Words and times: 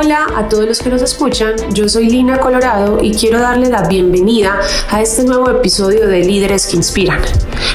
Hola 0.00 0.28
a 0.36 0.48
todos 0.48 0.64
los 0.64 0.78
que 0.78 0.90
nos 0.90 1.02
escuchan, 1.02 1.56
yo 1.72 1.88
soy 1.88 2.08
Lina 2.08 2.38
Colorado 2.38 3.00
y 3.02 3.12
quiero 3.12 3.40
darles 3.40 3.70
la 3.70 3.82
bienvenida 3.82 4.60
a 4.90 5.02
este 5.02 5.24
nuevo 5.24 5.50
episodio 5.50 6.06
de 6.06 6.20
Líderes 6.20 6.68
que 6.68 6.76
Inspiran. 6.76 7.20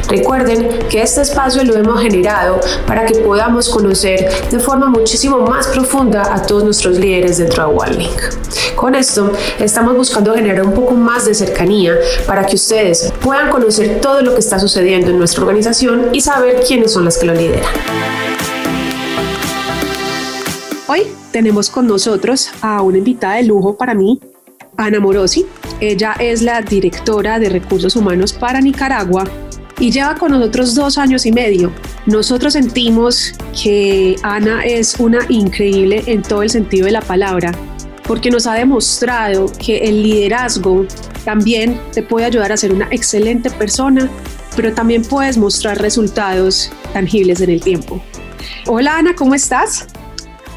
Recuerden 0.08 0.88
que 0.88 1.02
este 1.02 1.20
espacio 1.20 1.66
lo 1.66 1.76
hemos 1.76 2.02
generado 2.02 2.62
para 2.88 3.06
que 3.06 3.16
podamos 3.16 3.68
conocer 3.68 4.30
de 4.50 4.58
forma 4.58 4.88
muchísimo 4.88 5.40
más 5.40 5.68
profunda 5.68 6.34
a 6.34 6.42
todos 6.42 6.64
nuestros 6.64 6.98
líderes 6.98 7.40
dentro 7.40 7.68
de 7.68 7.76
OneLink. 7.76 8.22
Con 8.78 8.96
esto 8.96 9.34
estamos 9.60 9.94
buscando 9.98 10.34
generar 10.34 10.66
un 10.66 10.74
poco 10.74 10.94
más 10.94 11.26
de 11.26 11.34
cercanía 11.34 11.94
para 12.26 12.46
que 12.46 12.56
ustedes 12.56 13.12
puedan 13.20 13.50
conocer 13.50 14.00
todo 14.00 14.22
lo 14.22 14.34
que 14.34 14.40
está 14.40 14.60
sucediendo 14.60 15.10
en 15.10 15.18
nuestra 15.18 15.42
organización 15.42 16.08
y 16.14 16.22
saber 16.22 16.64
quiénes 16.66 16.94
son 16.94 17.04
las 17.04 17.18
que 17.18 17.26
lo 17.26 17.34
lideran. 17.34 17.74
Hoy 20.88 21.23
tenemos 21.34 21.70
con 21.70 21.88
nosotros 21.88 22.52
a 22.62 22.82
una 22.82 23.00
invitada 23.00 23.36
de 23.36 23.44
lujo 23.44 23.76
para 23.76 23.94
mí, 23.94 24.22
Ana 24.78 25.02
Morosi. 25.02 25.46
Ella 25.82 26.16
es 26.20 26.42
la 26.42 26.62
directora 26.62 27.40
de 27.40 27.50
recursos 27.50 27.98
humanos 27.98 28.32
para 28.32 28.62
Nicaragua 28.62 29.26
y 29.80 29.92
lleva 29.92 30.16
con 30.16 30.32
nosotros 30.32 30.76
dos 30.76 30.98
años 30.98 31.26
y 31.26 31.32
medio. 31.32 31.74
Nosotros 32.06 32.54
sentimos 32.54 33.34
que 33.62 34.16
Ana 34.22 34.64
es 34.64 35.00
una 35.00 35.20
increíble 35.28 36.04
en 36.06 36.22
todo 36.22 36.44
el 36.44 36.52
sentido 36.52 36.86
de 36.86 36.92
la 36.92 37.02
palabra, 37.02 37.52
porque 38.08 38.30
nos 38.30 38.46
ha 38.46 38.54
demostrado 38.54 39.52
que 39.58 39.80
el 39.80 40.04
liderazgo 40.04 40.86
también 41.26 41.82
te 41.94 42.04
puede 42.04 42.28
ayudar 42.28 42.52
a 42.52 42.58
ser 42.58 42.72
una 42.72 42.88
excelente 42.92 43.50
persona, 43.50 44.08
pero 44.56 44.72
también 44.74 45.04
puedes 45.04 45.38
mostrar 45.40 45.82
resultados 45.82 46.72
tangibles 46.94 47.42
en 47.42 47.50
el 47.50 47.62
tiempo. 47.62 48.02
Hola 48.68 48.98
Ana, 48.98 49.16
¿cómo 49.16 49.34
estás? 49.34 49.88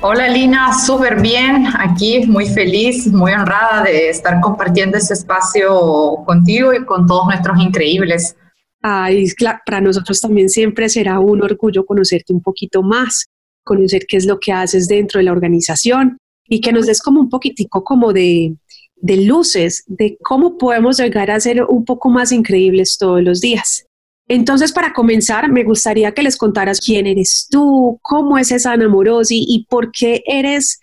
Hola 0.03 0.29
Lina, 0.29 0.79
súper 0.79 1.23
bien, 1.23 1.67
aquí 1.79 2.27
muy 2.27 2.47
feliz, 2.47 3.07
muy 3.07 3.33
honrada 3.33 3.83
de 3.83 4.11
estar 4.11 4.41
compartiendo 4.43 4.99
este 4.99 5.15
espacio 5.15 6.17
contigo 6.27 6.75
y 6.75 6.85
con 6.85 7.07
todos 7.07 7.27
nuestros 7.27 7.59
increíbles. 7.59 8.37
Ay, 8.83 9.27
para 9.65 9.81
nosotros 9.81 10.21
también 10.21 10.51
siempre 10.51 10.91
será 10.91 11.19
un 11.19 11.43
orgullo 11.43 11.87
conocerte 11.87 12.35
un 12.35 12.43
poquito 12.43 12.83
más, 12.83 13.27
conocer 13.65 14.07
qué 14.07 14.19
es 14.19 14.27
lo 14.27 14.39
que 14.39 14.53
haces 14.53 14.87
dentro 14.87 15.19
de 15.19 15.25
la 15.25 15.33
organización 15.33 16.19
y 16.47 16.61
que 16.61 16.73
nos 16.73 16.87
des 16.87 17.01
como 17.01 17.21
un 17.21 17.31
poquitico 17.31 17.83
como 17.83 18.13
de, 18.13 18.55
de 18.97 19.17
luces 19.17 19.83
de 19.87 20.19
cómo 20.23 20.59
podemos 20.59 20.99
llegar 20.99 21.31
a 21.31 21.41
ser 21.41 21.65
un 21.65 21.87
poco 21.87 22.11
más 22.11 22.33
increíbles 22.33 22.99
todos 22.99 23.23
los 23.23 23.41
días. 23.41 23.87
Entonces, 24.29 24.73
para 24.73 24.93
comenzar, 24.93 25.49
me 25.51 25.63
gustaría 25.63 26.13
que 26.13 26.23
les 26.23 26.37
contaras 26.37 26.81
quién 26.81 27.07
eres 27.07 27.47
tú, 27.51 27.99
cómo 28.03 28.39
es 28.39 28.51
esa 28.51 28.73
Ana 28.73 28.89
Morosi 28.89 29.45
y 29.47 29.67
por 29.67 29.93
qué 29.93 30.23
eres 30.27 30.81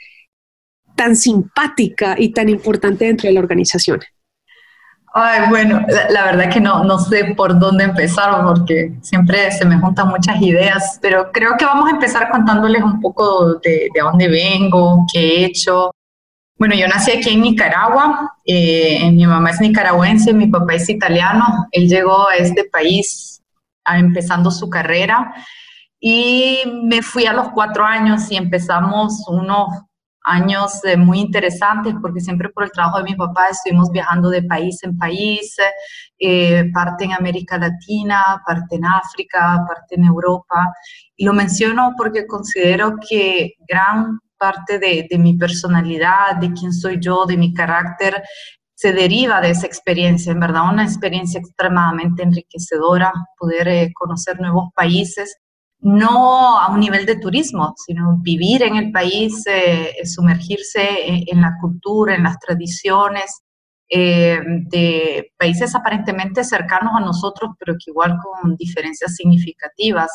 tan 0.95 1.15
simpática 1.15 2.15
y 2.17 2.29
tan 2.29 2.47
importante 2.49 3.05
dentro 3.05 3.27
de 3.27 3.33
la 3.33 3.39
organización. 3.41 3.99
Ay, 5.15 5.41
bueno, 5.49 5.85
la, 6.09 6.25
verdad 6.25 6.51
que 6.51 6.59
no, 6.59 6.83
no 6.85 6.97
sé 6.97 7.35
por 7.35 7.59
dónde 7.59 7.83
empezar 7.83 8.43
porque 8.45 8.93
siempre 9.01 9.51
se 9.51 9.63
me 9.63 9.77
juntan 9.77 10.07
muchas 10.07 10.41
ideas, 10.41 10.97
pero 11.01 11.31
creo 11.31 11.55
que 11.57 11.65
vamos 11.65 11.87
a 11.87 11.91
empezar 11.91 12.31
contándoles 12.31 12.81
un 12.81 12.99
poco 12.99 13.55
de, 13.55 13.89
de 13.93 14.01
dónde 14.01 14.27
vengo, 14.27 15.05
qué 15.13 15.19
he 15.19 15.45
hecho. 15.45 15.91
Bueno, 16.57 16.75
yo 16.75 16.87
nací 16.87 17.11
aquí 17.11 17.31
en 17.31 17.41
Nicaragua, 17.41 18.31
eh, 18.45 19.09
mi 19.11 19.25
mamá 19.25 19.49
es 19.49 19.59
nicaragüense, 19.59 20.33
mi 20.33 20.47
papá 20.47 20.75
es 20.75 20.87
italiano, 20.87 21.67
él 21.71 21.89
llegó 21.89 22.29
a 22.29 22.35
este 22.35 22.65
país 22.65 23.41
empezando 23.85 24.51
su 24.51 24.69
carrera. 24.69 25.33
Y 25.99 26.59
me 26.83 27.01
fui 27.01 27.25
a 27.25 27.33
los 27.33 27.49
cuatro 27.49 27.85
años 27.85 28.29
y 28.31 28.35
empezamos 28.37 29.23
unos 29.27 29.69
años 30.23 30.83
eh, 30.85 30.95
muy 30.97 31.19
interesantes 31.19 31.93
porque 32.01 32.21
siempre 32.21 32.49
por 32.49 32.63
el 32.65 32.71
trabajo 32.71 32.97
de 32.97 33.03
mi 33.05 33.15
papá 33.15 33.47
estuvimos 33.49 33.91
viajando 33.91 34.29
de 34.29 34.43
país 34.43 34.81
en 34.83 34.97
país, 34.97 35.55
eh, 36.19 36.69
parte 36.73 37.05
en 37.05 37.13
América 37.13 37.57
Latina, 37.57 38.41
parte 38.45 38.75
en 38.75 38.85
África, 38.85 39.63
parte 39.67 39.95
en 39.95 40.05
Europa. 40.05 40.73
Y 41.15 41.25
lo 41.25 41.33
menciono 41.33 41.93
porque 41.97 42.25
considero 42.27 42.95
que 43.09 43.53
gran 43.67 44.19
parte 44.43 44.77
de, 44.77 45.17
mi 45.17 45.37
personalidad, 45.37 46.35
de 46.41 46.51
quién 46.51 46.73
soy 46.73 46.97
yo, 46.99 47.25
de 47.25 47.37
mi 47.37 47.53
carácter, 47.53 48.21
se 48.75 48.91
deriva 48.91 49.39
de 49.39 49.51
esa 49.51 49.67
experiencia, 49.67 50.33
en 50.33 50.41
verdad, 50.41 50.69
una 50.69 50.83
experiencia 50.83 51.39
extremadamente 51.39 52.23
enriquecedora, 52.23 53.13
poder 53.39 53.67
eh, 53.69 53.91
conocer 53.93 54.41
nuevos 54.41 54.65
países, 54.75 55.37
no 55.79 56.59
a 56.59 56.69
un 56.73 56.81
nivel 56.81 57.05
de 57.05 57.15
turismo, 57.15 57.73
sino 57.85 58.17
vivir 58.19 58.63
en 58.63 58.75
el 58.75 58.91
país, 58.91 59.43
eh, 59.45 59.93
sumergirse 60.03 60.83
en, 61.31 61.39
la 61.39 61.53
cultura, 61.61 62.15
en 62.15 62.23
las 62.23 62.37
tradiciones 62.39 63.43
eh, 63.89 64.41
de 64.69 65.31
países 65.37 65.73
aparentemente 65.73 66.43
cercanos 66.43 66.93
a 66.97 66.99
nosotros, 66.99 67.51
pero 67.57 67.75
que 67.75 67.91
igual 67.91 68.17
con 68.21 68.57
diferencias 68.57 69.15
significativas. 69.15 70.11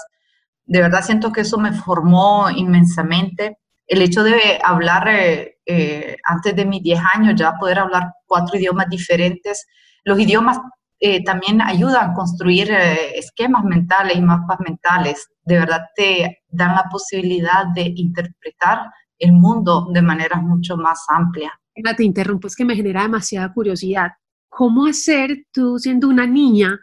De 0.67 0.83
verdad 0.83 1.03
siento 1.03 1.33
que 1.33 1.43
eso 1.43 1.57
me 1.57 1.73
formó 1.73 2.51
inmensamente 2.51 3.57
el 3.89 4.03
hecho 4.03 4.23
de 4.23 4.61
hablar 4.63 5.09
eh, 5.09 5.57
eh, 5.67 6.17
antes 6.25 6.55
de 6.55 6.67
mis 6.67 6.83
10 6.83 7.01
años, 7.15 7.35
ya 7.37 7.55
poder 7.59 7.79
hablar 7.79 8.13
cuatro 8.27 8.59
idiomas 8.59 8.89
diferentes, 8.91 9.67
los 10.05 10.21
idiomas 10.21 10.61
eh, 11.01 11.25
también 11.25 11.63
ayudan 11.63 12.11
a 12.11 12.15
construir 12.15 12.71
esquemas 12.71 13.65
mentales 13.65 14.17
y 14.17 14.21
mapas 14.21 14.59
mentales. 14.61 15.29
De 15.43 15.59
verdad 15.59 15.81
te 15.97 16.43
dan 16.49 16.75
la 16.75 16.85
posibilidad 16.91 17.67
de 17.75 17.93
interpretar 17.97 18.81
el 19.19 19.33
mundo 19.33 19.89
de 19.93 20.03
manera 20.03 20.37
mucho 20.37 20.77
más 20.77 21.05
amplia. 21.09 21.53
Te 21.97 22.05
interrumpo, 22.05 22.47
es 22.47 22.57
que 22.57 22.65
me 22.65 22.77
genera 22.77 23.03
demasiada 23.03 23.53
curiosidad. 23.53 24.11
¿Cómo 24.49 24.87
hacer 24.87 25.47
tú 25.53 25.79
siendo 25.79 26.09
una 26.09 26.27
niña 26.27 26.79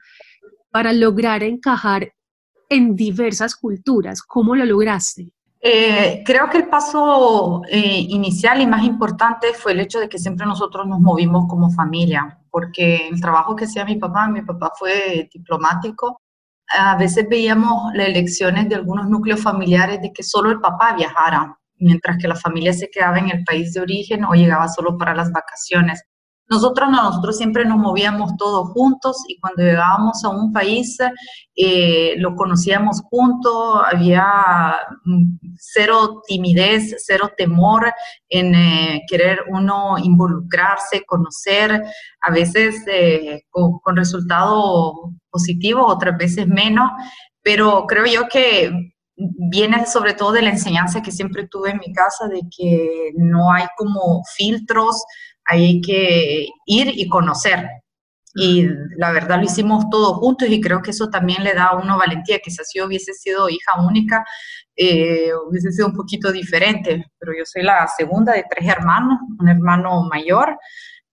para 0.72 0.93
lograr 0.93 1.43
encajar 1.43 2.13
en 2.69 2.95
diversas 2.95 3.55
culturas? 3.55 4.22
¿Cómo 4.22 4.55
lo 4.55 4.66
lograste? 4.66 5.33
Eh, 5.68 6.22
creo 6.24 6.48
que 6.48 6.59
el 6.59 6.68
paso 6.68 7.64
eh, 7.68 8.06
inicial 8.09 8.62
y 8.62 8.68
más 8.68 8.84
importante 8.84 9.52
fue 9.56 9.72
el 9.72 9.80
hecho 9.80 10.00
de 10.00 10.08
que 10.08 10.20
siempre 10.20 10.46
nosotros 10.46 10.86
nos 10.86 11.00
movimos 11.00 11.48
como 11.50 11.72
familia, 11.72 12.40
porque 12.52 13.08
el 13.08 13.20
trabajo 13.20 13.56
que 13.56 13.66
hacía 13.66 13.84
mi 13.84 13.96
papá, 13.96 14.28
mi 14.28 14.44
papá 14.44 14.72
fue 14.78 15.28
diplomático, 15.34 16.22
a 16.68 16.96
veces 16.98 17.28
veíamos 17.28 17.92
las 17.96 18.09
elecciones 18.09 18.70
de 18.70 18.76
algunos 18.76 19.09
núcleos 19.09 19.42
familiares 19.42 20.03
de 20.03 20.14
que 20.14 20.22
solo 20.22 20.52
el 20.52 20.59
papá 20.62 20.94
viajara, 20.94 21.58
mientras 21.78 22.20
que 22.20 22.28
la 22.28 22.36
familia 22.36 22.72
se 22.72 22.92
quedaba 22.92 23.18
en 23.18 23.32
el 23.32 23.44
país 23.44 23.74
de 23.74 23.82
origen 23.82 24.24
o 24.24 24.36
llegaba 24.36 24.68
solo 24.68 25.00
para 25.00 25.16
las 25.16 25.32
vacaciones. 25.32 26.00
Nosotros 26.47 26.89
no, 26.91 27.01
nosotros 27.01 27.38
siempre 27.38 27.66
nos 27.66 27.78
movíamos 27.78 28.38
todos 28.38 28.69
juntos 28.69 29.17
y 29.28 29.39
cuando 29.39 29.63
llegábamos 29.63 30.23
a 30.23 30.29
un 30.29 30.53
país 30.53 30.97
eh, 31.56 32.13
lo 32.17 32.35
conocíamos 32.35 33.01
juntos, 33.09 33.81
había 33.91 34.23
mm, 35.05 35.38
cero 35.57 36.22
timidez, 36.28 36.97
cero 37.00 37.31
temor 37.35 37.91
en 38.29 38.53
eh, 38.53 39.01
querer 39.09 39.39
uno 39.50 39.97
involucrarse, 39.97 41.03
conocer, 41.05 41.84
a 42.22 42.31
veces 42.31 42.84
eh, 42.88 43.41
con, 43.50 43.95
resultados 43.95 44.94
positivos, 45.31 45.85
otras 45.88 46.16
veces 46.16 46.47
menos, 46.47 46.91
pero 47.41 47.85
creo 47.88 48.05
yo 48.05 48.28
que 48.28 48.72
viene 49.16 49.85
sobre 49.85 50.13
todo 50.13 50.34
de 50.34 50.41
la 50.41 50.50
enseñanza 50.50 51.01
que 51.01 51.11
siempre 51.11 51.47
tuve 51.47 51.72
en 51.72 51.79
mi 51.79 51.94
casa 51.94 52.28
de 52.28 52.41
que 52.55 53.11
no 53.16 53.51
hay 53.51 53.66
como 53.78 54.22
filtros, 54.35 55.03
hay 55.45 55.81
que 55.81 56.47
ir 56.66 56.91
y 56.95 57.07
conocer. 57.07 57.69
Y 58.38 58.67
la 58.97 59.11
verdad 59.11 59.38
lo 59.39 59.45
hicimos 59.45 59.89
todos 59.89 60.17
juntos 60.17 60.50
y 60.50 60.59
creo 60.59 60.81
que 60.81 60.91
eso 60.91 61.09
también 61.09 61.43
le 61.43 61.53
da 61.53 61.67
a 61.67 61.78
uno 61.78 61.97
valentía, 61.97 62.40
que 62.40 62.52
si 62.52 62.81
hubiese 62.81 63.14
sido 63.14 63.47
hija 63.49 63.79
única, 63.81 64.25
eh, 64.75 65.29
hubiese 65.47 65.72
sido 65.72 65.87
un 65.87 65.93
poquito 65.93 66.31
diferente, 66.34 67.05
pero 67.17 67.31
yo 67.37 67.46
soy 67.46 67.64
la 67.64 67.87
segunda 67.87 68.34
de 68.34 68.43
tres 68.49 68.67
hermanos, 68.67 69.20
un 69.40 69.47
hermano 69.47 70.03
mayor, 70.03 70.58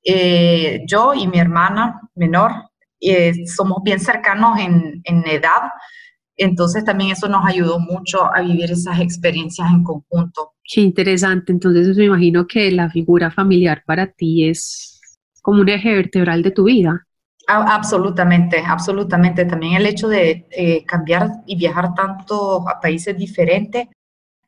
eh, 0.04 0.80
yo 0.84 1.14
y 1.14 1.28
mi 1.28 1.38
hermana 1.38 2.00
menor, 2.16 2.70
eh, 3.00 3.46
somos 3.46 3.78
bien 3.84 4.00
cercanos 4.00 4.58
en, 4.58 5.00
en 5.04 5.24
edad, 5.28 5.70
entonces 6.36 6.84
también 6.84 7.12
eso 7.12 7.28
nos 7.28 7.46
ayudó 7.46 7.78
mucho 7.78 8.24
a 8.34 8.40
vivir 8.40 8.72
esas 8.72 8.98
experiencias 9.00 9.68
en 9.70 9.84
conjunto. 9.84 10.51
Qué 10.64 10.80
interesante. 10.80 11.52
Entonces 11.52 11.96
me 11.96 12.04
imagino 12.04 12.46
que 12.46 12.70
la 12.70 12.90
figura 12.90 13.30
familiar 13.30 13.82
para 13.86 14.06
ti 14.06 14.48
es 14.48 15.00
como 15.40 15.60
un 15.60 15.68
eje 15.68 15.94
vertebral 15.94 16.42
de 16.42 16.50
tu 16.50 16.64
vida. 16.64 17.06
absolutamente, 17.46 18.62
absolutamente. 18.64 19.44
También 19.44 19.74
el 19.74 19.86
hecho 19.86 20.08
de 20.08 20.46
eh, 20.50 20.84
cambiar 20.84 21.30
y 21.46 21.56
viajar 21.56 21.94
tanto 21.94 22.68
a 22.68 22.80
países 22.80 23.16
diferentes. 23.16 23.88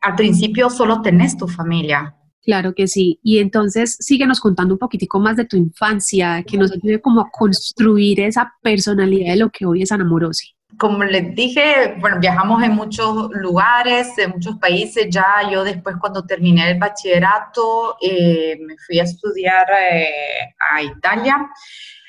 Al 0.01 0.15
principio 0.15 0.71
solo 0.71 1.01
tenés 1.01 1.37
tu 1.37 1.49
familia, 1.49 2.15
Claro 2.45 2.75
que 2.75 2.87
sí. 2.87 3.19
Y 3.23 3.39
entonces 3.39 3.97
síguenos 3.99 4.39
contando 4.39 4.75
un 4.75 4.79
poquitico 4.79 5.19
más 5.19 5.37
de 5.37 5.47
tu 5.47 5.57
infancia, 5.57 6.45
que 6.47 6.59
nos 6.59 6.73
ayude 6.73 7.01
como 7.01 7.23
a 7.23 7.31
construir 7.31 8.21
esa 8.21 8.53
personalidad 8.63 9.33
de 9.33 9.37
lo 9.39 9.51
que 9.51 9.65
hoy 9.65 9.83
es 9.83 9.93
Anamorosi 9.93 10.55
como 10.79 11.05
les 11.05 11.35
dije, 11.35 11.97
bueno, 12.01 12.19
viajamos 12.21 12.63
en 12.63 12.73
muchos 12.73 13.31
lugares, 13.33 14.17
en 14.19 14.31
muchos 14.31 14.59
países. 14.59 15.07
Ya 15.11 15.49
yo 15.51 15.65
después 15.65 15.97
cuando 16.01 16.25
terminé 16.25 16.71
el 16.71 16.79
bachillerato 16.79 17.97
eh, 18.01 18.59
me 18.61 18.75
fui 18.87 18.99
a 18.99 19.05
estudiar 19.05 19.67
eh, 19.71 20.55
a 20.73 20.83
Italia. 20.83 21.49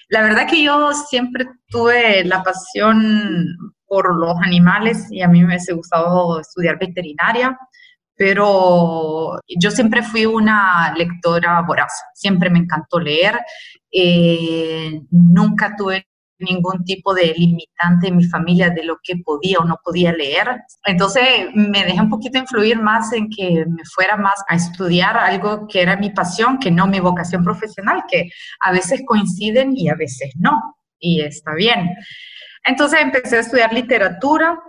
La 0.09 0.21
verdad 0.21 0.47
que 0.47 0.63
yo 0.63 0.94
siempre 0.94 1.47
tuve 1.67 2.23
la 2.25 2.44
pasión 2.44 3.57
por 3.88 4.15
los 4.15 4.35
animales 4.41 5.07
y 5.12 5.21
a 5.21 5.27
mí 5.27 5.41
me 5.41 5.47
hubiese 5.47 5.73
gustado 5.73 6.39
estudiar 6.39 6.77
veterinaria, 6.79 7.57
pero 8.15 9.39
yo 9.57 9.71
siempre 9.71 10.03
fui 10.03 10.25
una 10.25 10.94
lectora 10.95 11.62
voraz, 11.62 11.94
siempre 12.13 12.50
me 12.50 12.59
encantó 12.59 13.00
leer, 13.00 13.39
eh, 13.91 15.01
nunca 15.12 15.75
tuve 15.75 16.07
ningún 16.39 16.83
tipo 16.83 17.13
de 17.13 17.33
limitante 17.35 18.07
en 18.07 18.17
mi 18.17 18.25
familia 18.25 18.69
de 18.69 18.83
lo 18.83 18.97
que 19.03 19.17
podía 19.17 19.59
o 19.59 19.65
no 19.65 19.77
podía 19.83 20.11
leer. 20.11 20.61
Entonces 20.85 21.23
me 21.53 21.83
dejé 21.83 22.01
un 22.01 22.09
poquito 22.09 22.37
influir 22.37 22.79
más 22.79 23.13
en 23.13 23.29
que 23.29 23.65
me 23.67 23.83
fuera 23.93 24.17
más 24.17 24.35
a 24.47 24.55
estudiar 24.55 25.17
algo 25.17 25.67
que 25.67 25.81
era 25.81 25.95
mi 25.97 26.09
pasión, 26.09 26.57
que 26.59 26.71
no 26.71 26.87
mi 26.87 26.99
vocación 26.99 27.43
profesional, 27.43 28.03
que 28.09 28.29
a 28.61 28.71
veces 28.71 29.03
coinciden 29.05 29.75
y 29.75 29.89
a 29.89 29.95
veces 29.95 30.33
no, 30.37 30.77
y 30.99 31.21
está 31.21 31.53
bien. 31.53 31.95
Entonces 32.65 32.99
empecé 33.01 33.38
a 33.38 33.41
estudiar 33.41 33.73
literatura 33.73 34.59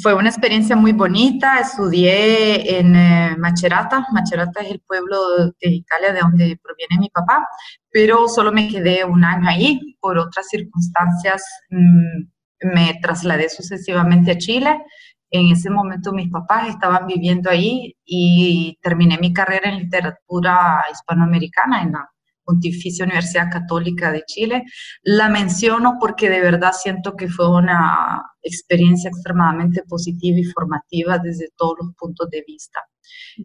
fue 0.00 0.14
una 0.14 0.28
experiencia 0.28 0.76
muy 0.76 0.92
bonita. 0.92 1.58
Estudié 1.58 2.78
en 2.78 2.94
eh, 2.96 3.36
Macerata. 3.38 4.06
Macerata 4.12 4.60
es 4.60 4.70
el 4.70 4.80
pueblo 4.80 5.16
de 5.60 5.70
Italia 5.70 6.12
de 6.12 6.20
donde 6.20 6.58
proviene 6.62 6.98
mi 7.00 7.10
papá, 7.10 7.46
pero 7.90 8.28
solo 8.28 8.52
me 8.52 8.68
quedé 8.68 9.04
un 9.04 9.24
año 9.24 9.48
ahí. 9.48 9.96
Por 10.00 10.18
otras 10.18 10.48
circunstancias 10.48 11.44
mm, 11.70 12.72
me 12.72 12.98
trasladé 13.02 13.48
sucesivamente 13.48 14.32
a 14.32 14.38
Chile. 14.38 14.82
En 15.30 15.50
ese 15.50 15.70
momento 15.70 16.12
mis 16.12 16.30
papás 16.30 16.68
estaban 16.68 17.06
viviendo 17.06 17.50
ahí 17.50 17.96
y 18.04 18.78
terminé 18.82 19.18
mi 19.18 19.32
carrera 19.32 19.70
en 19.70 19.78
literatura 19.78 20.84
hispanoamericana 20.92 21.82
en 21.82 21.92
la 21.92 22.08
Pontificia 22.52 23.04
Universidad 23.04 23.50
Católica 23.50 24.12
de 24.12 24.22
Chile. 24.26 24.64
La 25.02 25.28
menciono 25.28 25.96
porque 25.98 26.28
de 26.28 26.40
verdad 26.40 26.72
siento 26.72 27.16
que 27.16 27.28
fue 27.28 27.48
una 27.50 28.22
experiencia 28.42 29.08
extremadamente 29.08 29.82
positiva 29.88 30.38
y 30.38 30.44
formativa 30.44 31.18
desde 31.18 31.48
todos 31.56 31.76
los 31.80 31.94
puntos 31.94 32.28
de 32.30 32.44
vista. 32.46 32.80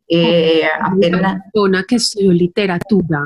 Eh, 0.07 0.63
una 1.07 1.41
persona 1.51 1.85
que 1.87 1.95
estudió 1.95 2.31
literatura 2.33 3.21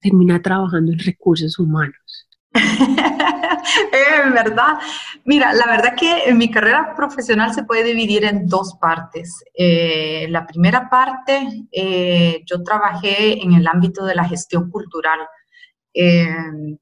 termina 0.00 0.40
trabajando 0.40 0.92
en 0.92 0.98
recursos 0.98 1.58
humanos. 1.58 2.28
eh, 3.92 4.30
¿Verdad? 4.32 4.78
Mira, 5.24 5.52
la 5.52 5.66
verdad 5.66 5.94
que 5.96 6.32
mi 6.32 6.50
carrera 6.50 6.94
profesional 6.94 7.52
se 7.52 7.64
puede 7.64 7.84
dividir 7.84 8.24
en 8.24 8.46
dos 8.46 8.76
partes. 8.80 9.42
Eh, 9.54 10.26
la 10.30 10.46
primera 10.46 10.88
parte, 10.88 11.66
eh, 11.72 12.42
yo 12.46 12.62
trabajé 12.62 13.42
en 13.42 13.54
el 13.54 13.66
ámbito 13.66 14.04
de 14.04 14.14
la 14.14 14.24
gestión 14.24 14.70
cultural. 14.70 15.18
Eh, 15.96 16.28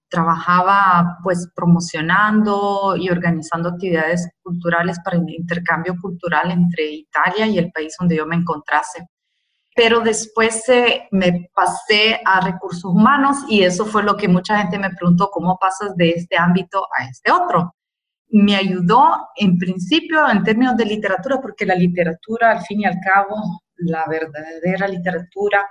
trabajaba 0.08 1.18
pues 1.22 1.48
promocionando 1.54 2.96
y 2.96 3.10
organizando 3.10 3.68
actividades 3.70 4.26
culturales 4.42 4.98
para 5.04 5.18
el 5.18 5.28
intercambio 5.28 5.96
cultural 6.00 6.50
entre 6.50 6.90
Italia 6.90 7.46
y 7.46 7.58
el 7.58 7.70
país 7.72 7.94
donde 7.98 8.16
yo 8.16 8.26
me 8.26 8.36
encontrase 8.36 9.06
pero 9.74 10.00
después 10.00 10.68
eh, 10.68 11.08
me 11.10 11.50
pasé 11.54 12.20
a 12.24 12.40
recursos 12.40 12.84
humanos 12.84 13.38
y 13.48 13.62
eso 13.62 13.86
fue 13.86 14.02
lo 14.02 14.16
que 14.16 14.28
mucha 14.28 14.58
gente 14.58 14.78
me 14.78 14.90
preguntó, 14.90 15.30
¿cómo 15.30 15.58
pasas 15.58 15.96
de 15.96 16.10
este 16.10 16.36
ámbito 16.36 16.86
a 16.98 17.04
este 17.04 17.32
otro? 17.32 17.74
Me 18.28 18.56
ayudó 18.56 19.28
en 19.36 19.58
principio 19.58 20.28
en 20.28 20.42
términos 20.42 20.76
de 20.76 20.86
literatura, 20.86 21.40
porque 21.40 21.66
la 21.66 21.74
literatura, 21.74 22.52
al 22.52 22.62
fin 22.62 22.80
y 22.80 22.84
al 22.84 22.98
cabo, 23.04 23.36
la 23.76 24.04
verdadera 24.08 24.88
literatura, 24.88 25.66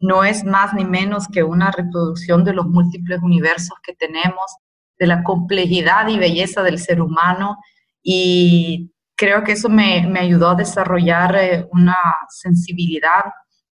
no 0.00 0.24
es 0.24 0.44
más 0.44 0.74
ni 0.74 0.84
menos 0.84 1.26
que 1.28 1.42
una 1.42 1.70
reproducción 1.70 2.44
de 2.44 2.54
los 2.54 2.66
múltiples 2.66 3.20
universos 3.22 3.76
que 3.82 3.94
tenemos, 3.94 4.56
de 4.98 5.06
la 5.06 5.22
complejidad 5.22 6.08
y 6.08 6.18
belleza 6.18 6.62
del 6.62 6.78
ser 6.78 7.00
humano 7.00 7.58
y 8.02 8.92
creo 9.16 9.42
que 9.42 9.52
eso 9.52 9.68
me, 9.68 10.06
me 10.06 10.20
ayudó 10.20 10.50
a 10.50 10.54
desarrollar 10.54 11.36
eh, 11.36 11.66
una 11.72 11.96
sensibilidad 12.28 13.24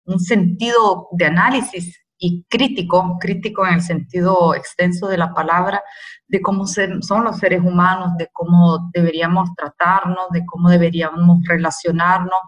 un 0.07 0.19
sentido 0.19 1.07
de 1.11 1.25
análisis 1.25 1.99
y 2.17 2.43
crítico, 2.49 3.17
crítico 3.19 3.67
en 3.67 3.75
el 3.75 3.81
sentido 3.81 4.55
extenso 4.55 5.07
de 5.07 5.17
la 5.17 5.33
palabra, 5.33 5.83
de 6.27 6.41
cómo 6.41 6.65
son 6.65 7.23
los 7.23 7.37
seres 7.37 7.61
humanos, 7.61 8.13
de 8.17 8.27
cómo 8.33 8.89
deberíamos 8.93 9.49
tratarnos, 9.55 10.29
de 10.31 10.45
cómo 10.45 10.69
deberíamos 10.69 11.39
relacionarnos, 11.47 12.39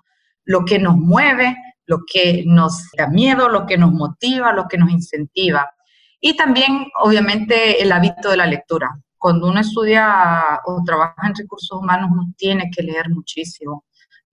lo 0.46 0.66
que 0.66 0.80
nos 0.80 0.98
mueve, 0.98 1.56
lo 1.86 2.00
que 2.12 2.44
nos 2.46 2.90
da 2.98 3.08
miedo, 3.08 3.50
lo 3.50 3.66
que 3.66 3.78
nos 3.78 3.92
motiva, 3.92 4.52
lo 4.52 4.68
que 4.68 4.78
nos 4.78 4.90
incentiva. 4.90 5.70
Y 6.20 6.36
también, 6.36 6.88
obviamente, 7.02 7.82
el 7.82 7.92
hábito 7.92 8.32
de 8.32 8.38
la 8.38 8.46
lectura. 8.46 8.90
Cuando 9.18 9.48
uno 9.48 9.60
estudia 9.60 10.60
o 10.66 10.82
trabaja 10.84 11.28
en 11.28 11.36
recursos 11.36 11.78
humanos, 11.80 12.10
uno 12.12 12.34
tiene 12.38 12.70
que 12.76 12.84
leer 12.84 13.10
muchísimo. 13.10 13.86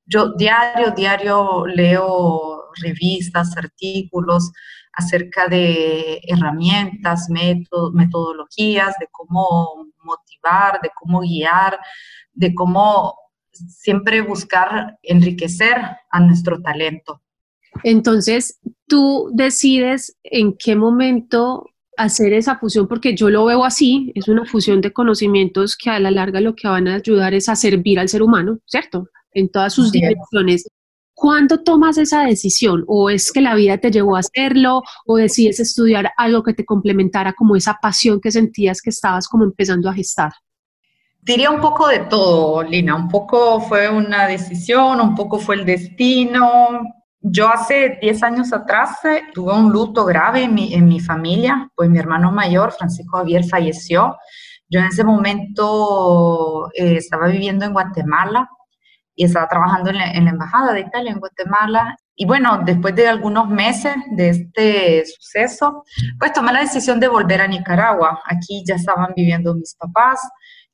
Yo 0.06 0.32
diario, 0.34 0.92
diario 0.92 1.66
leo 1.66 2.55
revistas, 2.80 3.56
artículos 3.56 4.52
acerca 4.92 5.48
de 5.48 6.20
herramientas, 6.26 7.28
metodologías, 7.28 8.94
de 8.98 9.08
cómo 9.10 9.86
motivar, 10.02 10.80
de 10.80 10.90
cómo 10.94 11.20
guiar, 11.20 11.78
de 12.32 12.54
cómo 12.54 13.14
siempre 13.52 14.22
buscar 14.22 14.98
enriquecer 15.02 15.76
a 16.10 16.20
nuestro 16.20 16.62
talento. 16.62 17.22
Entonces, 17.82 18.58
tú 18.86 19.30
decides 19.34 20.16
en 20.22 20.56
qué 20.56 20.76
momento 20.76 21.66
hacer 21.98 22.32
esa 22.32 22.58
fusión, 22.58 22.88
porque 22.88 23.14
yo 23.14 23.30
lo 23.30 23.44
veo 23.46 23.64
así, 23.64 24.12
es 24.14 24.28
una 24.28 24.44
fusión 24.46 24.80
de 24.80 24.92
conocimientos 24.92 25.76
que 25.76 25.90
a 25.90 25.98
la 25.98 26.10
larga 26.10 26.40
lo 26.40 26.54
que 26.54 26.68
van 26.68 26.88
a 26.88 26.96
ayudar 26.96 27.34
es 27.34 27.48
a 27.48 27.56
servir 27.56 27.98
al 27.98 28.08
ser 28.08 28.22
humano, 28.22 28.58
¿cierto? 28.66 29.08
en 29.36 29.50
todas 29.50 29.74
sus 29.74 29.92
direcciones. 29.92 30.66
¿Cuándo 31.18 31.62
tomas 31.62 31.96
esa 31.96 32.24
decisión? 32.24 32.84
¿O 32.86 33.08
es 33.08 33.32
que 33.32 33.40
la 33.40 33.54
vida 33.54 33.78
te 33.78 33.90
llevó 33.90 34.16
a 34.16 34.20
hacerlo? 34.20 34.82
¿O 35.06 35.16
decides 35.16 35.58
estudiar 35.60 36.12
algo 36.18 36.42
que 36.42 36.52
te 36.52 36.66
complementara 36.66 37.32
como 37.32 37.56
esa 37.56 37.78
pasión 37.80 38.20
que 38.20 38.30
sentías 38.30 38.82
que 38.82 38.90
estabas 38.90 39.26
como 39.26 39.44
empezando 39.44 39.88
a 39.88 39.94
gestar? 39.94 40.34
Diría 41.22 41.50
un 41.50 41.62
poco 41.62 41.88
de 41.88 42.00
todo, 42.00 42.62
Lina. 42.62 42.94
Un 42.94 43.08
poco 43.08 43.62
fue 43.62 43.88
una 43.88 44.26
decisión, 44.26 45.00
un 45.00 45.14
poco 45.14 45.38
fue 45.38 45.54
el 45.54 45.64
destino. 45.64 46.82
Yo 47.22 47.48
hace 47.48 47.98
10 48.02 48.22
años 48.22 48.52
atrás 48.52 49.02
eh, 49.06 49.22
tuve 49.32 49.54
un 49.54 49.72
luto 49.72 50.04
grave 50.04 50.42
en 50.42 50.52
mi, 50.52 50.74
en 50.74 50.86
mi 50.86 51.00
familia, 51.00 51.66
pues 51.74 51.88
mi 51.88 51.98
hermano 51.98 52.30
mayor, 52.30 52.72
Francisco 52.72 53.16
Javier, 53.16 53.42
falleció. 53.46 54.18
Yo 54.68 54.80
en 54.80 54.86
ese 54.86 55.02
momento 55.02 56.68
eh, 56.74 56.96
estaba 56.96 57.28
viviendo 57.28 57.64
en 57.64 57.72
Guatemala 57.72 58.50
y 59.16 59.24
estaba 59.24 59.48
trabajando 59.48 59.90
en 59.90 59.96
la, 59.96 60.12
Embajada 60.12 60.74
de 60.74 60.80
Italia 60.80 61.10
en 61.10 61.18
Guatemala. 61.18 61.96
Y 62.14 62.26
bueno, 62.26 62.60
después 62.64 62.94
de 62.94 63.08
algunos 63.08 63.48
meses 63.48 63.94
de 64.12 64.28
este 64.28 65.04
suceso, 65.06 65.84
pues 66.18 66.32
tomé 66.32 66.52
la 66.52 66.60
decisión 66.60 67.00
de 67.00 67.08
volver 67.08 67.40
a 67.40 67.48
Nicaragua. 67.48 68.20
Aquí 68.26 68.62
ya 68.66 68.74
estaban 68.76 69.12
viviendo 69.16 69.54
mis 69.54 69.74
papás 69.74 70.20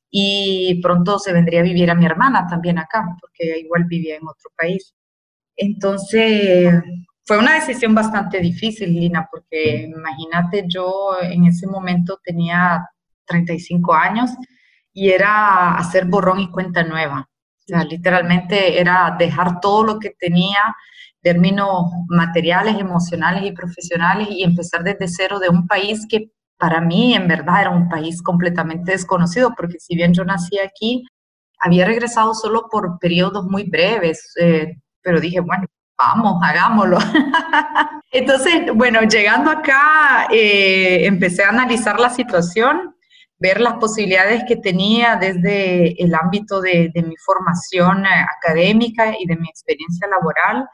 y 0.09 0.79
pronto 0.81 1.17
se 1.19 1.33
vendría 1.33 1.61
a 1.61 1.63
vivir 1.63 1.89
a 1.89 1.95
mi 1.95 2.05
hermana 2.05 2.45
también 2.47 2.77
acá, 2.77 3.05
porque 3.19 3.59
igual 3.59 3.85
vivía 3.85 4.17
en 4.17 4.27
otro 4.27 4.51
país. 4.57 4.93
Entonces, 5.55 6.83
fue 7.25 7.37
una 7.39 7.55
decisión 7.55 7.95
bastante 7.95 8.39
difícil, 8.39 8.93
Lina, 8.93 9.27
porque 9.31 9.89
imagínate, 9.95 10.65
yo 10.67 11.17
en 11.21 11.45
ese 11.45 11.67
momento 11.67 12.19
tenía 12.23 12.85
35 13.25 13.93
años 13.93 14.31
y 14.91 15.09
era 15.09 15.75
hacer 15.75 16.05
borrón 16.05 16.41
y 16.41 16.51
cuenta 16.51 16.83
nueva. 16.83 17.29
Literalmente 17.89 18.79
era 18.79 19.15
dejar 19.17 19.59
todo 19.59 19.83
lo 19.83 19.99
que 19.99 20.11
tenía, 20.19 20.75
términos 21.21 21.85
materiales, 22.07 22.77
emocionales 22.77 23.43
y 23.45 23.51
profesionales, 23.53 24.27
y 24.29 24.43
empezar 24.43 24.83
desde 24.83 25.07
cero 25.07 25.39
de 25.39 25.49
un 25.49 25.67
país 25.67 26.05
que 26.09 26.31
para 26.57 26.81
mí 26.81 27.13
en 27.13 27.27
verdad 27.27 27.61
era 27.61 27.69
un 27.69 27.89
país 27.89 28.21
completamente 28.21 28.91
desconocido, 28.91 29.53
porque 29.55 29.79
si 29.79 29.95
bien 29.95 30.13
yo 30.13 30.23
nací 30.23 30.59
aquí, 30.59 31.03
había 31.59 31.85
regresado 31.85 32.33
solo 32.33 32.67
por 32.69 32.99
periodos 32.99 33.45
muy 33.45 33.63
breves, 33.63 34.33
eh, 34.39 34.77
pero 35.01 35.19
dije, 35.19 35.39
bueno, 35.39 35.65
vamos, 35.97 36.41
hagámoslo. 36.43 36.97
Entonces, 38.11 38.73
bueno, 38.75 39.01
llegando 39.03 39.49
acá, 39.49 40.27
eh, 40.29 41.05
empecé 41.05 41.43
a 41.43 41.49
analizar 41.49 41.99
la 41.99 42.09
situación 42.09 42.92
ver 43.43 43.59
las 43.59 43.73
posibilidades 43.73 44.45
que 44.47 44.55
tenía 44.55 45.17
desde 45.17 46.01
el 46.01 46.15
ámbito 46.15 46.61
de, 46.61 46.91
mi 46.95 47.17
formación 47.17 48.05
eh, 48.05 48.25
académica 48.37 49.13
y 49.19 49.25
de 49.25 49.35
mi 49.35 49.49
experiencia 49.49 50.07
laboral. 50.07 50.65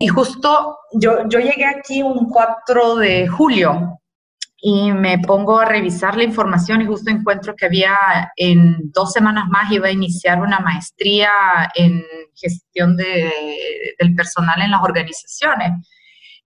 Y 0.00 0.08
justo 0.08 0.78
yo, 0.92 1.28
yo 1.28 1.38
llegué 1.38 1.64
aquí 1.64 2.02
un 2.02 2.28
4 2.28 2.96
de 2.96 3.28
julio 3.28 4.00
y 4.56 4.90
me 4.92 5.20
pongo 5.20 5.60
a 5.60 5.64
revisar 5.64 6.16
la 6.16 6.24
información 6.24 6.82
y 6.82 6.86
justo 6.86 7.08
encuentro 7.08 7.54
que 7.54 7.66
había 7.66 7.96
en 8.34 8.90
dos 8.90 9.12
semanas 9.12 9.44
más 9.48 9.70
iba 9.70 9.86
a 9.86 9.92
iniciar 9.92 10.40
una 10.40 10.58
maestría 10.58 11.30
en 11.76 12.02
gestión 12.34 12.96
de, 12.96 13.32
del 14.00 14.14
personal 14.16 14.60
en 14.60 14.72
las 14.72 14.82
organizaciones. 14.82 15.70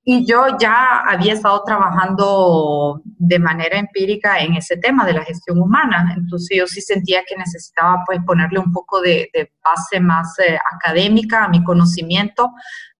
Y 0.03 0.27
yo 0.27 0.47
ya 0.59 1.03
había 1.07 1.35
estado 1.35 1.63
trabajando 1.65 3.03
de 3.05 3.39
manera 3.39 3.79
empírica 3.79 4.41
en 4.41 4.55
ese 4.55 4.79
tema 4.79 5.05
de 5.05 5.13
la 5.13 5.25
gestión 5.25 5.61
humana, 5.61 6.15
entonces 6.17 6.57
yo 6.57 6.67
sí 6.67 6.81
sentía 6.81 7.23
que 7.29 7.37
necesitaba 7.37 8.03
pues 8.07 8.19
ponerle 8.27 8.59
un 8.59 8.73
poco 8.73 9.01
de, 9.01 9.31
base 9.63 10.01
más 10.01 10.39
eh, 10.39 10.59
académica 10.75 11.45
a 11.45 11.49
mi 11.49 11.63
conocimiento, 11.63 12.51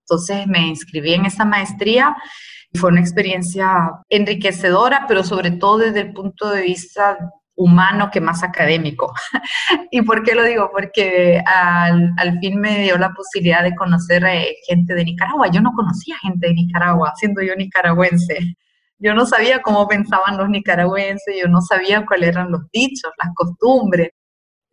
entonces 0.01 0.45
me 0.45 0.67
inscribí 0.67 1.13
en 1.13 1.25
esa 1.25 1.45
maestría. 1.45 2.15
Fue 2.73 2.89
una 2.89 3.01
experiencia 3.01 3.91
enriquecedora, 4.09 5.05
pero 5.07 5.23
sobre 5.23 5.51
todo 5.51 5.79
desde 5.79 6.01
el 6.01 6.13
punto 6.13 6.49
de 6.49 6.61
vista 6.61 7.17
humano 7.55 8.09
que 8.11 8.21
más 8.21 8.43
académico. 8.43 9.13
¿Y 9.91 10.01
por 10.01 10.23
qué 10.23 10.35
lo 10.35 10.43
digo? 10.43 10.69
Porque 10.71 11.41
al, 11.45 12.11
al 12.17 12.39
fin 12.39 12.59
me 12.59 12.83
dio 12.83 12.97
la 12.97 13.11
posibilidad 13.13 13.63
de 13.63 13.75
conocer 13.75 14.23
eh, 14.25 14.55
gente 14.67 14.93
de 14.93 15.05
Nicaragua. 15.05 15.49
Yo 15.51 15.61
no 15.61 15.71
conocía 15.73 16.17
gente 16.21 16.47
de 16.47 16.53
Nicaragua, 16.53 17.13
siendo 17.15 17.41
yo 17.41 17.55
nicaragüense. 17.55 18.55
Yo 18.99 19.13
no 19.15 19.25
sabía 19.25 19.61
cómo 19.61 19.87
pensaban 19.87 20.37
los 20.37 20.47
nicaragüenses, 20.47 21.35
yo 21.41 21.47
no 21.47 21.61
sabía 21.61 22.05
cuáles 22.05 22.29
eran 22.29 22.51
los 22.51 22.61
dichos, 22.71 23.11
las 23.17 23.33
costumbres. 23.33 24.09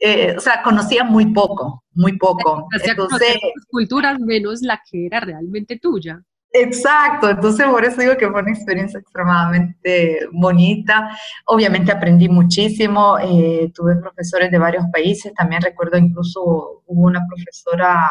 Eh, 0.01 0.35
o 0.37 0.41
sea, 0.41 0.63
conocía 0.63 1.03
muy 1.03 1.33
poco, 1.33 1.83
muy 1.93 2.17
poco. 2.19 2.69
Entonces, 2.85 3.37
culturas 3.69 4.21
menos 4.21 4.61
la 4.63 4.81
que 4.89 5.07
era 5.07 5.21
realmente 5.21 5.79
tuya. 5.79 6.21
Exacto, 6.53 7.29
entonces 7.29 7.67
por 7.67 7.85
eso 7.85 8.01
digo 8.01 8.17
que 8.17 8.29
fue 8.31 8.41
una 8.41 8.51
experiencia 8.51 8.99
extremadamente 8.99 10.21
bonita. 10.33 11.11
Obviamente 11.45 11.93
aprendí 11.93 12.29
muchísimo, 12.29 13.19
eh, 13.19 13.71
tuve 13.75 13.97
profesores 13.97 14.51
de 14.51 14.59
varios 14.59 14.85
países, 14.91 15.35
también 15.35 15.61
recuerdo 15.61 15.99
incluso 15.99 16.83
hubo 16.87 17.07
una 17.07 17.21
profesora 17.27 18.11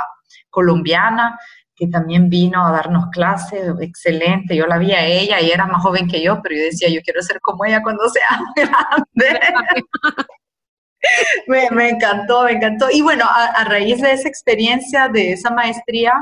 colombiana 0.51 1.39
que 1.75 1.87
también 1.87 2.29
vino 2.29 2.65
a 2.65 2.71
darnos 2.71 3.05
clases, 3.11 3.73
excelente, 3.81 4.55
yo 4.55 4.65
la 4.67 4.77
vi 4.79 4.91
a 4.93 5.05
ella 5.05 5.41
y 5.41 5.51
era 5.51 5.65
más 5.67 5.81
joven 5.83 6.07
que 6.07 6.21
yo, 6.23 6.41
pero 6.41 6.55
yo 6.55 6.63
decía, 6.63 6.89
yo 6.89 7.01
quiero 7.03 7.21
ser 7.21 7.39
como 7.41 7.65
ella 7.65 7.83
cuando 7.83 8.07
sea 8.09 8.39
grande. 8.55 9.39
me, 11.71 11.89
encantó, 11.89 12.45
me 12.45 12.53
encantó. 12.53 12.87
Y 12.91 13.01
bueno, 13.01 13.25
a 13.27 13.63
raíz 13.65 14.01
de 14.01 14.11
esa 14.11 14.27
experiencia, 14.27 15.07
de 15.07 15.33
esa 15.33 15.51
maestría, 15.51 16.13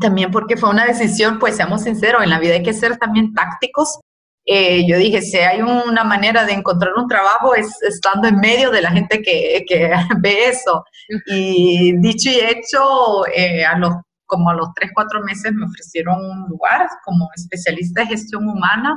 también 0.00 0.30
porque 0.30 0.56
fue 0.56 0.70
una 0.70 0.84
decisión, 0.84 1.38
pues 1.38 1.56
seamos 1.56 1.82
sinceros, 1.82 2.22
en 2.22 2.30
la 2.30 2.38
vida 2.38 2.54
hay 2.54 2.62
que 2.62 2.72
ser 2.72 2.96
también 2.98 3.34
tácticos. 3.34 4.00
Eh, 4.46 4.86
yo 4.88 4.96
dije, 4.96 5.22
si 5.22 5.36
hay 5.38 5.62
una 5.62 6.04
manera 6.04 6.44
de 6.44 6.52
encontrar 6.52 6.92
un 6.96 7.06
trabajo 7.06 7.54
es 7.54 7.68
estando 7.82 8.28
en 8.28 8.36
medio 8.36 8.70
de 8.70 8.82
la 8.82 8.90
gente 8.90 9.22
que, 9.22 9.64
que 9.68 9.90
ve 10.20 10.48
eso. 10.48 10.84
Y 11.26 11.96
dicho 11.98 12.30
y 12.30 12.40
hecho, 12.40 13.26
eh, 13.34 13.64
a 13.64 13.76
los, 13.78 13.92
como 14.26 14.50
a 14.50 14.54
los 14.54 14.68
tres, 14.74 14.90
cuatro 14.94 15.20
meses 15.22 15.52
me 15.52 15.66
ofrecieron 15.66 16.16
un 16.24 16.48
lugar 16.48 16.88
como 17.04 17.28
especialista 17.34 18.02
de 18.02 18.08
gestión 18.08 18.48
humana 18.48 18.96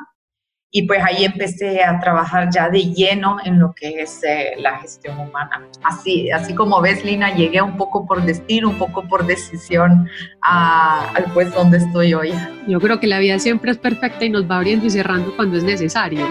y 0.75 0.87
pues 0.87 0.99
ahí 1.03 1.23
empecé 1.23 1.83
a 1.83 1.99
trabajar 1.99 2.49
ya 2.51 2.67
de 2.67 2.91
lleno 2.91 3.37
en 3.45 3.59
lo 3.59 3.75
que 3.75 4.01
es 4.01 4.23
eh, 4.23 4.55
la 4.57 4.79
gestión 4.79 5.19
humana. 5.19 5.69
Así, 5.83 6.31
así 6.31 6.55
como 6.55 6.81
ves, 6.81 7.05
Lina, 7.05 7.35
llegué 7.35 7.61
un 7.61 7.77
poco 7.77 8.07
por 8.07 8.25
destino, 8.25 8.71
un 8.71 8.79
poco 8.79 9.07
por 9.07 9.27
decisión 9.27 10.09
al 10.41 11.25
pues 11.31 11.53
donde 11.53 11.77
estoy 11.77 12.15
hoy. 12.15 12.33
Yo 12.67 12.79
creo 12.79 12.99
que 12.99 13.05
la 13.05 13.19
vida 13.19 13.37
siempre 13.37 13.69
es 13.69 13.77
perfecta 13.77 14.25
y 14.25 14.31
nos 14.31 14.49
va 14.49 14.57
abriendo 14.57 14.87
y 14.87 14.89
cerrando 14.89 15.35
cuando 15.35 15.57
es 15.57 15.63
necesario. 15.63 16.25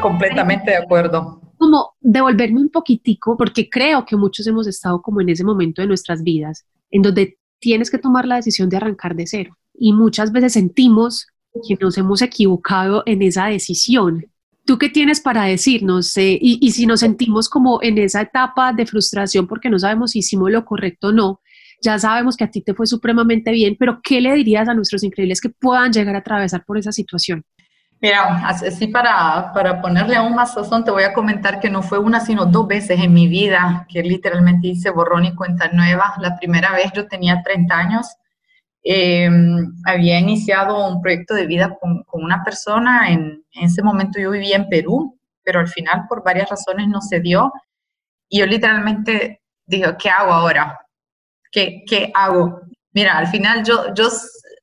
Completamente 0.00 0.70
de 0.70 0.76
acuerdo. 0.76 1.40
Como 1.56 1.96
devolverme 1.98 2.60
un 2.60 2.68
poquitico, 2.68 3.36
porque 3.36 3.68
creo 3.68 4.04
que 4.04 4.16
muchos 4.16 4.46
hemos 4.46 4.68
estado 4.68 5.02
como 5.02 5.20
en 5.20 5.30
ese 5.30 5.42
momento 5.42 5.82
de 5.82 5.88
nuestras 5.88 6.22
vidas, 6.22 6.64
en 6.92 7.02
donde 7.02 7.36
tienes 7.58 7.90
que 7.90 7.98
tomar 7.98 8.26
la 8.26 8.36
decisión 8.36 8.68
de 8.68 8.76
arrancar 8.76 9.16
de 9.16 9.26
cero. 9.26 9.58
Y 9.74 9.92
muchas 9.92 10.30
veces 10.30 10.52
sentimos 10.52 11.26
que 11.66 11.76
nos 11.80 11.96
hemos 11.98 12.22
equivocado 12.22 13.02
en 13.06 13.22
esa 13.22 13.46
decisión. 13.46 14.26
¿Tú 14.64 14.78
qué 14.78 14.88
tienes 14.90 15.20
para 15.20 15.44
decirnos? 15.44 16.16
Eh, 16.16 16.38
y, 16.40 16.58
y, 16.60 16.72
si 16.72 16.84
nos 16.84 17.00
sentimos 17.00 17.48
como 17.48 17.82
en 17.82 17.96
esa 17.98 18.20
etapa 18.20 18.72
de 18.72 18.84
frustración 18.84 19.46
porque 19.46 19.70
no 19.70 19.78
sabemos 19.78 20.10
si 20.10 20.18
hicimos 20.18 20.50
lo 20.50 20.64
correcto 20.64 21.08
o 21.08 21.12
no, 21.12 21.40
ya 21.80 21.98
sabemos 21.98 22.36
que 22.36 22.44
a 22.44 22.50
ti 22.50 22.60
te 22.60 22.74
fue 22.74 22.86
supremamente 22.86 23.50
bien, 23.52 23.76
pero 23.78 24.00
¿qué 24.02 24.20
le 24.20 24.34
dirías 24.34 24.68
a 24.68 24.74
nuestros 24.74 25.02
increíbles 25.04 25.40
que 25.40 25.48
puedan 25.48 25.92
llegar 25.92 26.14
a 26.14 26.18
atravesar 26.18 26.64
por 26.64 26.76
esa 26.76 26.92
situación? 26.92 27.44
Mira, 28.00 28.46
así 28.46 28.86
para, 28.86 29.52
para 29.52 29.80
ponerle 29.80 30.14
aún 30.14 30.34
más 30.34 30.54
sazón, 30.54 30.84
te 30.84 30.90
voy 30.92 31.02
a 31.02 31.12
comentar 31.12 31.58
que 31.58 31.68
no 31.68 31.82
fue 31.82 31.98
una, 31.98 32.20
sino 32.20 32.46
dos 32.46 32.68
veces 32.68 33.00
en 33.00 33.12
mi 33.12 33.26
vida 33.26 33.86
que 33.88 34.02
literalmente 34.02 34.68
hice 34.68 34.90
borrón 34.90 35.24
y 35.24 35.34
cuenta 35.34 35.68
nueva. 35.72 36.14
La 36.20 36.36
primera 36.36 36.72
vez 36.72 36.92
yo 36.94 37.08
tenía 37.08 37.42
30 37.42 37.76
años 37.76 38.06
eh, 38.90 39.28
había 39.84 40.18
iniciado 40.18 40.88
un 40.88 41.02
proyecto 41.02 41.34
de 41.34 41.46
vida 41.46 41.76
con, 41.78 42.06
una 42.10 42.42
persona, 42.42 43.10
en, 43.10 43.44
ese 43.52 43.82
momento 43.82 44.18
yo 44.18 44.30
vivía 44.30 44.56
en 44.56 44.66
Perú, 44.70 45.20
pero 45.44 45.60
al 45.60 45.68
final 45.68 46.06
por 46.08 46.24
varias 46.24 46.48
razones 46.48 46.88
no 46.88 47.02
se 47.02 47.20
dio. 47.20 47.52
Y 48.30 48.38
yo 48.38 48.46
literalmente 48.46 49.42
dije, 49.66 49.94
¿qué 49.98 50.08
hago 50.08 50.32
ahora? 50.32 50.78
¿Qué, 51.52 51.82
qué 51.86 52.10
hago? 52.14 52.62
Mira, 52.94 53.18
al 53.18 53.26
final 53.26 53.62
yo, 53.62 53.92
yo, 53.92 54.08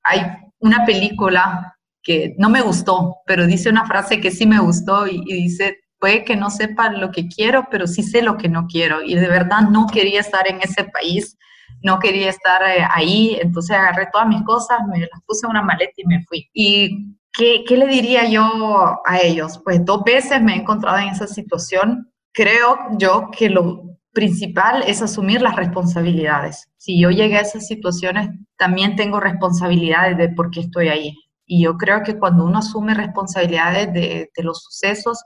hay 0.01 0.21
una 0.57 0.85
película 0.85 1.77
que 2.01 2.33
no 2.39 2.49
me 2.49 2.61
gustó, 2.61 3.17
pero 3.27 3.45
dice 3.45 3.69
una 3.69 3.85
frase 3.85 4.21
que 4.21 4.31
sí 4.31 4.47
me 4.47 4.59
gustó 4.59 5.05
y, 5.05 5.21
y 5.27 5.33
dice, 5.33 5.81
puede 5.99 6.23
que 6.23 6.35
no 6.35 6.49
sepa 6.49 6.89
lo 6.89 7.11
que 7.11 7.27
quiero, 7.27 7.67
pero 7.69 7.85
sí 7.85 8.01
sé 8.01 8.23
lo 8.23 8.37
que 8.37 8.49
no 8.49 8.65
quiero. 8.65 9.03
Y 9.03 9.13
de 9.13 9.27
verdad 9.27 9.69
no 9.69 9.85
quería 9.85 10.21
estar 10.21 10.47
en 10.47 10.61
ese 10.61 10.85
país 10.85 11.37
no 11.85 11.99
quería 11.99 12.31
estar 12.31 12.63
eh, 12.63 12.83
ahí, 12.89 13.37
entonces 13.39 13.77
agarré 13.77 14.07
todas 14.11 14.27
mis 14.27 14.41
cosas, 14.41 14.79
me 14.91 15.01
las 15.01 15.21
puse 15.27 15.45
en 15.45 15.51
una 15.51 15.61
maleta 15.61 15.93
y 15.97 16.07
me 16.07 16.23
fui. 16.23 16.49
¿Y 16.51 17.15
qué, 17.31 17.63
qué 17.67 17.77
le 17.77 17.85
diría 17.85 18.27
yo 18.27 18.99
a 19.05 19.19
ellos? 19.19 19.61
Pues 19.63 19.85
dos 19.85 20.03
veces 20.03 20.41
me 20.41 20.53
he 20.53 20.57
encontrado 20.57 20.97
en 20.97 21.09
esa 21.09 21.27
situación. 21.27 22.11
Creo 22.33 22.79
yo 22.97 23.29
que 23.29 23.51
lo 23.51 23.83
principal 24.13 24.83
es 24.87 25.03
asumir 25.03 25.43
las 25.43 25.55
responsabilidades. 25.55 26.67
Si 26.77 26.99
yo 26.99 27.11
llegué 27.11 27.37
a 27.37 27.41
esas 27.41 27.67
situaciones, 27.67 28.29
también 28.57 28.95
tengo 28.95 29.19
responsabilidades 29.19 30.17
de 30.17 30.29
por 30.29 30.49
qué 30.49 30.61
estoy 30.61 30.87
ahí. 30.87 31.15
Y 31.45 31.65
yo 31.65 31.77
creo 31.77 32.01
que 32.01 32.17
cuando 32.17 32.45
uno 32.45 32.57
asume 32.57 32.95
responsabilidades 32.95 33.93
de, 33.93 34.31
de 34.35 34.43
los 34.43 34.63
sucesos, 34.63 35.23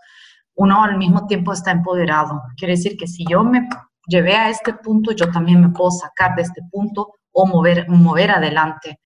uno 0.56 0.84
al 0.84 0.98
mismo 0.98 1.26
tiempo 1.26 1.54
está 1.54 1.72
empoderado. 1.72 2.42
Quiere 2.58 2.74
decir 2.74 2.98
que 2.98 3.08
si 3.08 3.24
yo 3.30 3.46
me 3.46 3.66
llevé 4.10 4.36
a 4.36 4.50
este 4.50 4.74
punto, 4.74 5.12
yo 5.12 5.32
también 5.32 5.62
me 5.62 5.70
puedo 5.70 5.92
sacar 5.92 6.36
de 6.36 6.42
este 6.42 6.62
punto 6.70 7.14
o 7.32 7.46
mover, 7.46 7.88
mover 7.90 8.32
adelante. 8.32 9.00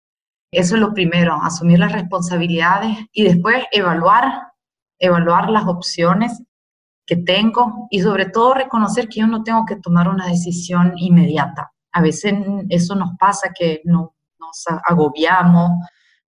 Eso 0.51 0.75
es 0.75 0.81
lo 0.81 0.93
primero, 0.93 1.37
asumir 1.41 1.79
las 1.79 1.91
responsabilidades 1.91 2.97
y 3.11 3.23
después 3.23 3.65
evaluar, 3.71 4.53
evaluar 4.99 5.49
las 5.49 5.67
opciones 5.67 6.41
que 7.05 7.17
tengo 7.17 7.87
y 7.89 8.01
sobre 8.01 8.27
todo 8.27 8.53
reconocer 8.53 9.09
que 9.09 9.19
yo 9.19 9.27
no 9.27 9.43
tengo 9.43 9.65
que 9.65 9.75
tomar 9.75 10.07
una 10.07 10.27
decisión 10.27 10.93
inmediata. 10.95 11.71
A 11.91 12.01
veces 12.01 12.33
eso 12.69 12.95
nos 12.95 13.11
pasa 13.19 13.51
que 13.57 13.81
no, 13.83 14.15
nos 14.39 14.65
agobiamos, 14.85 15.71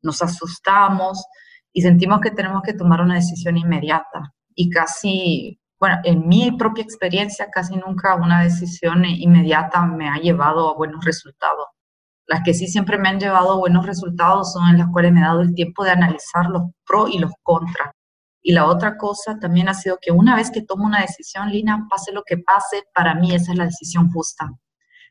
nos 0.02 0.22
asustamos 0.22 1.26
y 1.72 1.82
sentimos 1.82 2.20
que 2.20 2.32
tenemos 2.32 2.62
que 2.62 2.74
tomar 2.74 3.02
una 3.02 3.16
decisión 3.16 3.58
inmediata 3.58 4.34
y 4.54 4.70
casi 4.70 5.60
bueno, 5.86 6.02
en 6.04 6.28
mi 6.28 6.52
propia 6.58 6.84
experiencia 6.84 7.52
casi 7.52 7.76
nunca 7.76 8.16
una 8.16 8.42
decisión 8.42 9.06
inmediata 9.06 9.86
me 9.86 10.10
ha 10.10 10.16
llevado 10.16 10.68
a 10.68 10.74
buenos 10.74 11.06
resultados. 11.06 11.68
Las 12.26 12.42
que 12.44 12.56
sí 12.56 12.66
siempre 12.66 12.98
me 12.98 13.08
han 13.08 13.20
llevado 13.20 13.52
a 13.52 13.58
buenos 13.58 13.86
resultados 13.86 14.52
son 14.52 14.68
en 14.70 14.80
las 14.80 14.88
cuales 14.92 15.14
me 15.14 15.20
he 15.20 15.24
dado 15.24 15.42
el 15.42 15.54
tiempo 15.54 15.84
de 15.84 15.92
analizar 15.92 16.48
los 16.50 16.64
pros 16.88 17.12
y 17.14 17.20
los 17.20 17.32
contras. 17.44 17.92
Y 18.42 18.54
la 18.54 18.66
otra 18.66 18.98
cosa 18.98 19.38
también 19.38 19.70
ha 19.70 19.76
sido 19.76 20.00
que 20.02 20.12
una 20.12 20.36
vez 20.36 20.50
que 20.50 20.64
tomo 20.64 20.88
una 20.88 21.02
decisión, 21.02 21.52
Lina, 21.52 21.86
pase 21.88 22.12
lo 22.12 22.24
que 22.24 22.40
pase, 22.40 22.82
para 22.92 23.14
mí 23.14 23.36
esa 23.36 23.52
es 23.52 23.58
la 23.60 23.66
decisión 23.66 24.10
justa. 24.10 24.50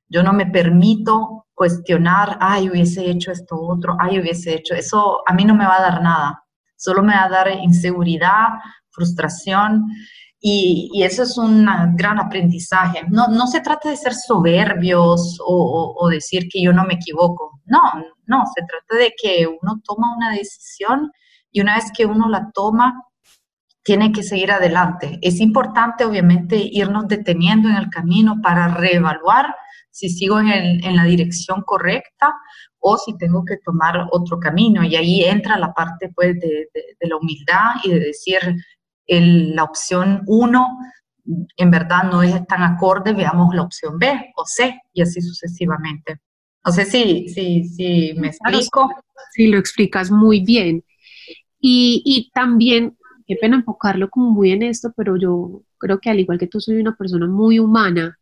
Yo 0.08 0.24
no 0.24 0.32
me 0.32 0.46
permito 0.46 1.46
cuestionar, 1.54 2.36
ay, 2.40 2.68
hubiese 2.68 3.08
hecho 3.08 3.30
esto 3.30 3.60
otro, 3.60 3.96
ay, 4.00 4.18
hubiese 4.18 4.54
hecho 4.54 4.74
eso, 4.74 5.22
a 5.24 5.34
mí 5.34 5.44
no 5.44 5.54
me 5.54 5.66
va 5.66 5.76
a 5.76 5.82
dar 5.82 6.02
nada, 6.02 6.44
solo 6.74 7.00
me 7.04 7.14
va 7.14 7.26
a 7.26 7.28
dar 7.28 7.48
inseguridad, 7.62 8.48
frustración 8.90 9.86
y, 10.46 11.02
eso 11.02 11.22
es 11.22 11.38
un 11.38 11.66
gran 11.96 12.20
aprendizaje. 12.20 13.02
No, 13.08 13.28
no 13.28 13.46
se 13.46 13.62
trata 13.62 13.88
de 13.88 13.96
ser 13.96 14.12
soberbios 14.12 15.38
o, 15.42 16.06
decir 16.10 16.48
que 16.50 16.60
yo 16.60 16.70
no 16.70 16.84
me 16.84 16.94
equivoco. 16.94 17.62
No, 17.64 17.80
no, 18.26 18.44
se 18.54 18.62
trata 18.66 19.02
de 19.02 19.14
que 19.16 19.46
uno 19.46 19.80
toma 19.82 20.14
una 20.14 20.32
decisión 20.32 21.10
y 21.50 21.62
una 21.62 21.76
vez 21.76 21.90
que 21.96 22.04
uno 22.04 22.28
la 22.28 22.50
toma, 22.52 23.02
tiene 23.82 24.12
que 24.12 24.22
seguir 24.22 24.52
adelante. 24.52 25.18
Es 25.22 25.40
importante, 25.40 26.04
obviamente, 26.04 26.58
irnos 26.58 27.08
deteniendo 27.08 27.70
en 27.70 27.76
el 27.76 27.88
camino 27.88 28.36
para 28.42 28.68
reevaluar 28.68 29.54
si 29.90 30.10
sigo 30.10 30.40
en, 30.40 30.96
la 30.96 31.04
dirección 31.04 31.62
correcta 31.62 32.34
o 32.80 32.98
si 32.98 33.16
tengo 33.16 33.44
que 33.46 33.56
tomar 33.64 34.08
otro 34.10 34.38
camino. 34.38 34.84
Y 34.84 34.96
ahí 34.96 35.24
entra 35.24 35.58
la 35.58 35.72
parte 35.72 36.10
pues, 36.14 36.38
de, 36.38 36.68
la 37.00 37.16
humildad 37.16 37.76
y 37.82 37.92
de 37.92 38.00
decir 38.00 38.40
la 39.06 39.64
opción 39.64 40.22
uno 40.26 40.78
en 41.56 41.70
verdad 41.70 42.04
no 42.10 42.22
es 42.22 42.46
tan 42.46 42.62
acorde, 42.62 43.12
veamos 43.12 43.54
la 43.54 43.62
opción 43.62 43.98
B 43.98 44.32
o 44.36 44.44
C 44.44 44.80
y 44.92 45.02
así 45.02 45.20
sucesivamente. 45.20 46.20
No 46.64 46.72
sé 46.72 46.84
si, 46.84 47.28
si, 47.28 47.64
si 47.64 48.14
me 48.16 48.28
explico. 48.28 48.90
Sí, 49.32 49.48
lo 49.48 49.58
explicas 49.58 50.10
muy 50.10 50.40
bien. 50.44 50.84
Y, 51.60 52.02
y 52.04 52.30
también, 52.32 52.96
qué 53.26 53.36
pena 53.40 53.56
enfocarlo 53.56 54.10
como 54.10 54.30
muy 54.30 54.52
en 54.52 54.62
esto, 54.62 54.92
pero 54.96 55.16
yo 55.16 55.62
creo 55.78 55.98
que 55.98 56.10
al 56.10 56.20
igual 56.20 56.38
que 56.38 56.46
tú 56.46 56.60
soy 56.60 56.76
una 56.76 56.96
persona 56.96 57.26
muy 57.26 57.58
humana 57.58 58.18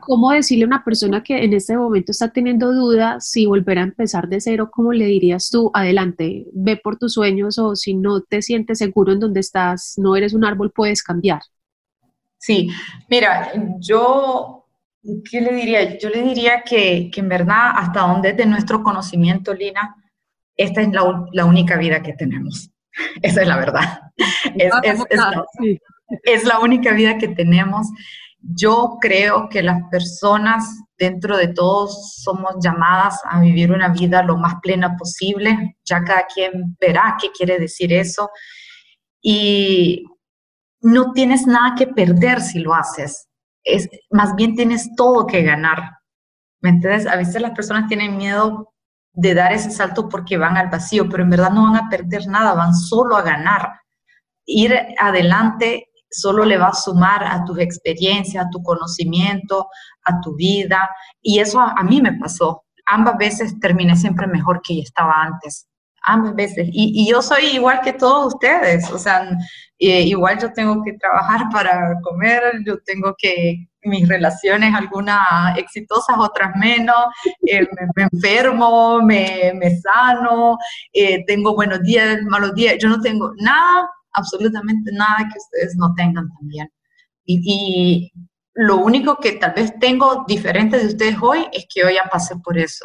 ¿Cómo 0.00 0.30
decirle 0.30 0.64
a 0.64 0.66
una 0.68 0.84
persona 0.84 1.22
que 1.22 1.44
en 1.44 1.52
este 1.52 1.76
momento 1.76 2.12
está 2.12 2.32
teniendo 2.32 2.72
dudas 2.72 3.28
si 3.28 3.46
volver 3.46 3.78
a 3.78 3.82
empezar 3.82 4.28
de 4.28 4.40
cero? 4.40 4.70
¿Cómo 4.72 4.92
le 4.92 5.06
dirías 5.06 5.50
tú, 5.50 5.70
adelante, 5.74 6.46
ve 6.52 6.76
por 6.76 6.96
tus 6.96 7.14
sueños 7.14 7.58
o 7.58 7.76
si 7.76 7.94
no 7.94 8.20
te 8.22 8.42
sientes 8.42 8.78
seguro 8.78 9.12
en 9.12 9.20
donde 9.20 9.40
estás, 9.40 9.94
no 9.96 10.16
eres 10.16 10.34
un 10.34 10.44
árbol, 10.44 10.72
puedes 10.72 11.02
cambiar? 11.02 11.40
Sí, 12.38 12.70
mira, 13.08 13.52
yo, 13.78 14.66
¿qué 15.30 15.40
le 15.40 15.52
diría? 15.52 15.98
Yo 15.98 16.08
le 16.08 16.22
diría 16.22 16.62
que, 16.62 17.10
en 17.14 17.28
verdad, 17.28 17.72
hasta 17.74 18.00
donde 18.00 18.30
es 18.30 18.36
de 18.36 18.46
nuestro 18.46 18.82
conocimiento, 18.82 19.52
Lina, 19.52 19.96
esta 20.56 20.80
es 20.80 20.88
la, 20.92 21.44
única 21.44 21.76
vida 21.76 22.02
que 22.02 22.12
tenemos. 22.14 22.70
Esa 23.22 23.42
es 23.42 23.48
la 23.48 23.56
verdad. 23.56 24.00
Es, 24.54 24.72
es 26.24 26.44
la 26.44 26.58
única 26.58 26.92
vida 26.92 27.18
que 27.18 27.28
tenemos 27.28 27.86
yo 28.42 28.98
creo 29.00 29.48
que 29.48 29.62
las 29.62 29.82
personas 29.90 30.64
dentro 30.98 31.36
de 31.36 31.48
todos 31.48 32.14
somos 32.22 32.56
llamadas 32.62 33.20
a 33.24 33.40
vivir 33.40 33.72
una 33.72 33.88
vida 33.88 34.22
lo 34.22 34.36
más 34.36 34.54
plena 34.62 34.96
posible. 34.96 35.76
Ya 35.84 36.02
cada 36.02 36.26
quien 36.26 36.76
verá 36.80 37.16
qué 37.20 37.30
quiere 37.30 37.58
decir 37.58 37.92
eso. 37.92 38.30
Y 39.22 40.04
no 40.80 41.12
tienes 41.12 41.46
nada 41.46 41.74
que 41.76 41.86
perder 41.86 42.40
si 42.40 42.60
lo 42.60 42.74
haces. 42.74 43.28
Es, 43.62 43.88
más 44.10 44.34
bien 44.34 44.54
tienes 44.54 44.90
todo 44.96 45.26
que 45.26 45.42
ganar. 45.42 45.98
¿Me 46.60 46.70
entiendes? 46.70 47.06
A 47.06 47.16
veces 47.16 47.40
las 47.40 47.52
personas 47.52 47.88
tienen 47.88 48.16
miedo 48.16 48.72
de 49.12 49.34
dar 49.34 49.52
ese 49.52 49.70
salto 49.70 50.08
porque 50.08 50.36
van 50.36 50.56
al 50.56 50.68
vacío, 50.68 51.08
pero 51.08 51.22
en 51.22 51.30
verdad 51.30 51.50
no 51.50 51.64
van 51.64 51.76
a 51.76 51.88
perder 51.88 52.26
nada, 52.26 52.54
van 52.54 52.74
solo 52.74 53.16
a 53.16 53.22
ganar. 53.22 53.70
Ir 54.46 54.74
adelante 54.98 55.89
solo 56.10 56.44
le 56.44 56.58
va 56.58 56.68
a 56.68 56.74
sumar 56.74 57.24
a 57.24 57.44
tus 57.44 57.58
experiencias, 57.58 58.44
a 58.44 58.50
tu 58.50 58.62
conocimiento, 58.62 59.68
a 60.04 60.20
tu 60.20 60.34
vida. 60.34 60.90
Y 61.22 61.38
eso 61.38 61.60
a, 61.60 61.82
mí 61.84 62.00
me 62.00 62.12
pasó. 62.14 62.64
Ambas 62.86 63.16
veces 63.16 63.58
terminé 63.60 63.96
siempre 63.96 64.26
mejor 64.26 64.60
que 64.62 64.80
estaba 64.80 65.22
antes. 65.22 65.66
Ambas 66.02 66.34
veces. 66.34 66.68
Y, 66.72 67.08
yo 67.08 67.22
soy 67.22 67.44
igual 67.54 67.80
que 67.82 67.92
todos 67.92 68.34
ustedes. 68.34 68.90
O 68.90 68.98
sea, 68.98 69.28
eh, 69.78 70.02
igual 70.02 70.38
yo 70.40 70.52
tengo 70.52 70.82
que 70.82 70.94
trabajar 70.94 71.48
para 71.52 71.94
comer, 72.02 72.42
yo 72.66 72.78
tengo 72.84 73.14
que 73.16 73.66
mis 73.82 74.06
relaciones, 74.06 74.74
algunas 74.74 75.56
exitosas, 75.56 76.14
otras 76.18 76.54
menos, 76.56 77.06
eh, 77.46 77.66
me, 77.96 78.02
enfermo, 78.12 79.00
me, 79.00 79.54
sano, 79.80 80.58
eh, 80.92 81.24
tengo 81.26 81.54
buenos 81.54 81.80
días, 81.80 82.18
malos 82.28 82.54
días, 82.54 82.76
yo 82.78 82.90
no 82.90 83.00
tengo 83.00 83.32
nada 83.38 83.88
absolutamente 84.12 84.92
nada 84.92 85.28
que 85.32 85.38
ustedes 85.38 85.76
no 85.76 85.94
tengan 85.94 86.28
también. 86.38 86.68
Y, 87.24 88.12
lo 88.54 88.78
único 88.78 89.16
que 89.16 89.32
tal 89.32 89.52
vez 89.54 89.72
tengo 89.78 90.24
diferente 90.26 90.76
de 90.76 90.86
ustedes 90.86 91.16
hoy 91.22 91.46
es 91.52 91.66
que 91.72 91.84
hoy 91.84 91.94
ya 91.94 92.10
pasé 92.10 92.34
por 92.36 92.58
eso. 92.58 92.84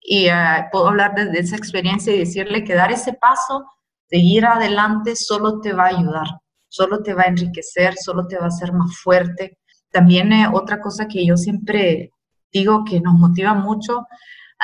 Y 0.00 0.28
eh, 0.28 0.66
puedo 0.70 0.88
hablar 0.88 1.14
desde 1.14 1.40
esa 1.40 1.56
experiencia 1.56 2.14
y 2.14 2.20
decirle 2.20 2.64
que 2.64 2.74
dar 2.74 2.92
ese 2.92 3.12
paso, 3.14 3.66
seguir 4.08 4.46
adelante, 4.46 5.16
solo 5.16 5.60
te 5.60 5.72
va 5.72 5.84
a 5.84 5.96
ayudar, 5.96 6.26
solo 6.68 7.02
te 7.02 7.12
va 7.12 7.22
a 7.22 7.26
enriquecer, 7.26 7.96
solo 7.96 8.26
te 8.28 8.38
va 8.38 8.44
a 8.44 8.48
hacer 8.48 8.72
más 8.72 8.96
fuerte. 8.96 9.58
También 9.90 10.32
eh, 10.32 10.48
otra 10.50 10.80
cosa 10.80 11.08
que 11.08 11.26
yo 11.26 11.36
siempre 11.36 12.10
digo 12.52 12.84
que 12.84 13.00
nos 13.00 13.14
motiva 13.14 13.52
mucho 13.52 14.06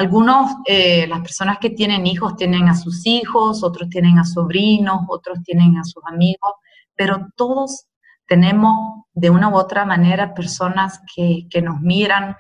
algunos, 0.01 0.53
eh, 0.65 1.07
las 1.09 1.21
personas 1.21 1.59
que 1.59 1.69
tienen 1.69 2.07
hijos 2.07 2.35
tienen 2.35 2.71
a 2.71 2.75
sus 2.75 3.07
hijos, 3.07 3.63
otros 3.63 3.91
tienen 3.91 4.19
a 4.19 4.25
sobrinos, 4.25 5.03
otros 5.09 5.43
tienen 5.45 5.77
a 5.77 5.85
sus 5.85 6.03
amigos, 6.07 6.53
pero 6.95 7.27
todos 7.37 7.85
tenemos 8.27 9.05
de 9.13 9.29
una 9.29 9.51
u 9.51 9.57
otra 9.57 9.85
manera 9.85 10.33
personas 10.33 11.03
que, 11.15 11.47
nos 11.63 11.83
miran 11.83 12.35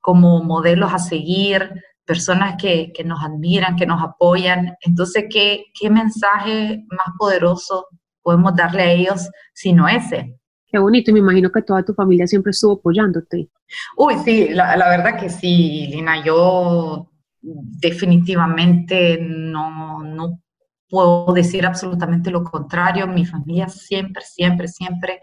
como 0.00 0.44
modelos 0.44 0.92
a 0.94 1.00
seguir, 1.00 1.82
personas 2.04 2.54
que, 2.56 2.92
nos 3.04 3.24
admiran, 3.24 3.74
que 3.74 3.86
nos 3.86 4.00
apoyan. 4.00 4.76
Entonces, 4.80 5.24
¿qué, 5.28 5.64
¿qué 5.74 5.90
mensaje 5.90 6.84
más 6.90 7.16
poderoso 7.18 7.88
podemos 8.22 8.54
darle 8.54 8.82
a 8.84 8.92
ellos 8.92 9.28
sino 9.52 9.88
ese? 9.88 10.39
Qué 10.70 10.78
bonito, 10.78 11.10
y 11.10 11.14
me 11.14 11.20
imagino 11.20 11.50
que 11.50 11.62
toda 11.62 11.82
tu 11.82 11.94
familia 11.94 12.26
siempre 12.26 12.50
estuvo 12.50 12.74
apoyándote. 12.74 13.48
Uy, 13.96 14.14
sí, 14.24 14.48
la, 14.50 14.76
verdad 14.88 15.18
que 15.18 15.28
sí, 15.28 15.88
Lina, 15.90 16.24
yo 16.24 17.10
definitivamente 17.42 19.18
no, 19.20 20.02
no 20.02 20.40
puedo 20.88 21.32
decir 21.32 21.64
absolutamente 21.66 22.30
lo 22.30 22.44
contrario. 22.44 23.06
Mi 23.06 23.24
familia 23.24 23.68
siempre, 23.68 24.22
siempre, 24.24 24.68
siempre 24.68 25.20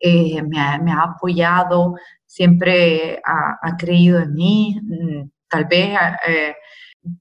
eh, 0.00 0.42
me, 0.42 0.58
ha, 0.58 1.02
apoyado, 1.02 1.94
siempre 2.26 3.20
ha, 3.24 3.76
creído 3.78 4.18
en 4.18 4.34
mí. 4.34 4.80
Mm, 4.82 5.30
tal 5.48 5.66
vez 5.66 5.98
eh, 6.26 6.54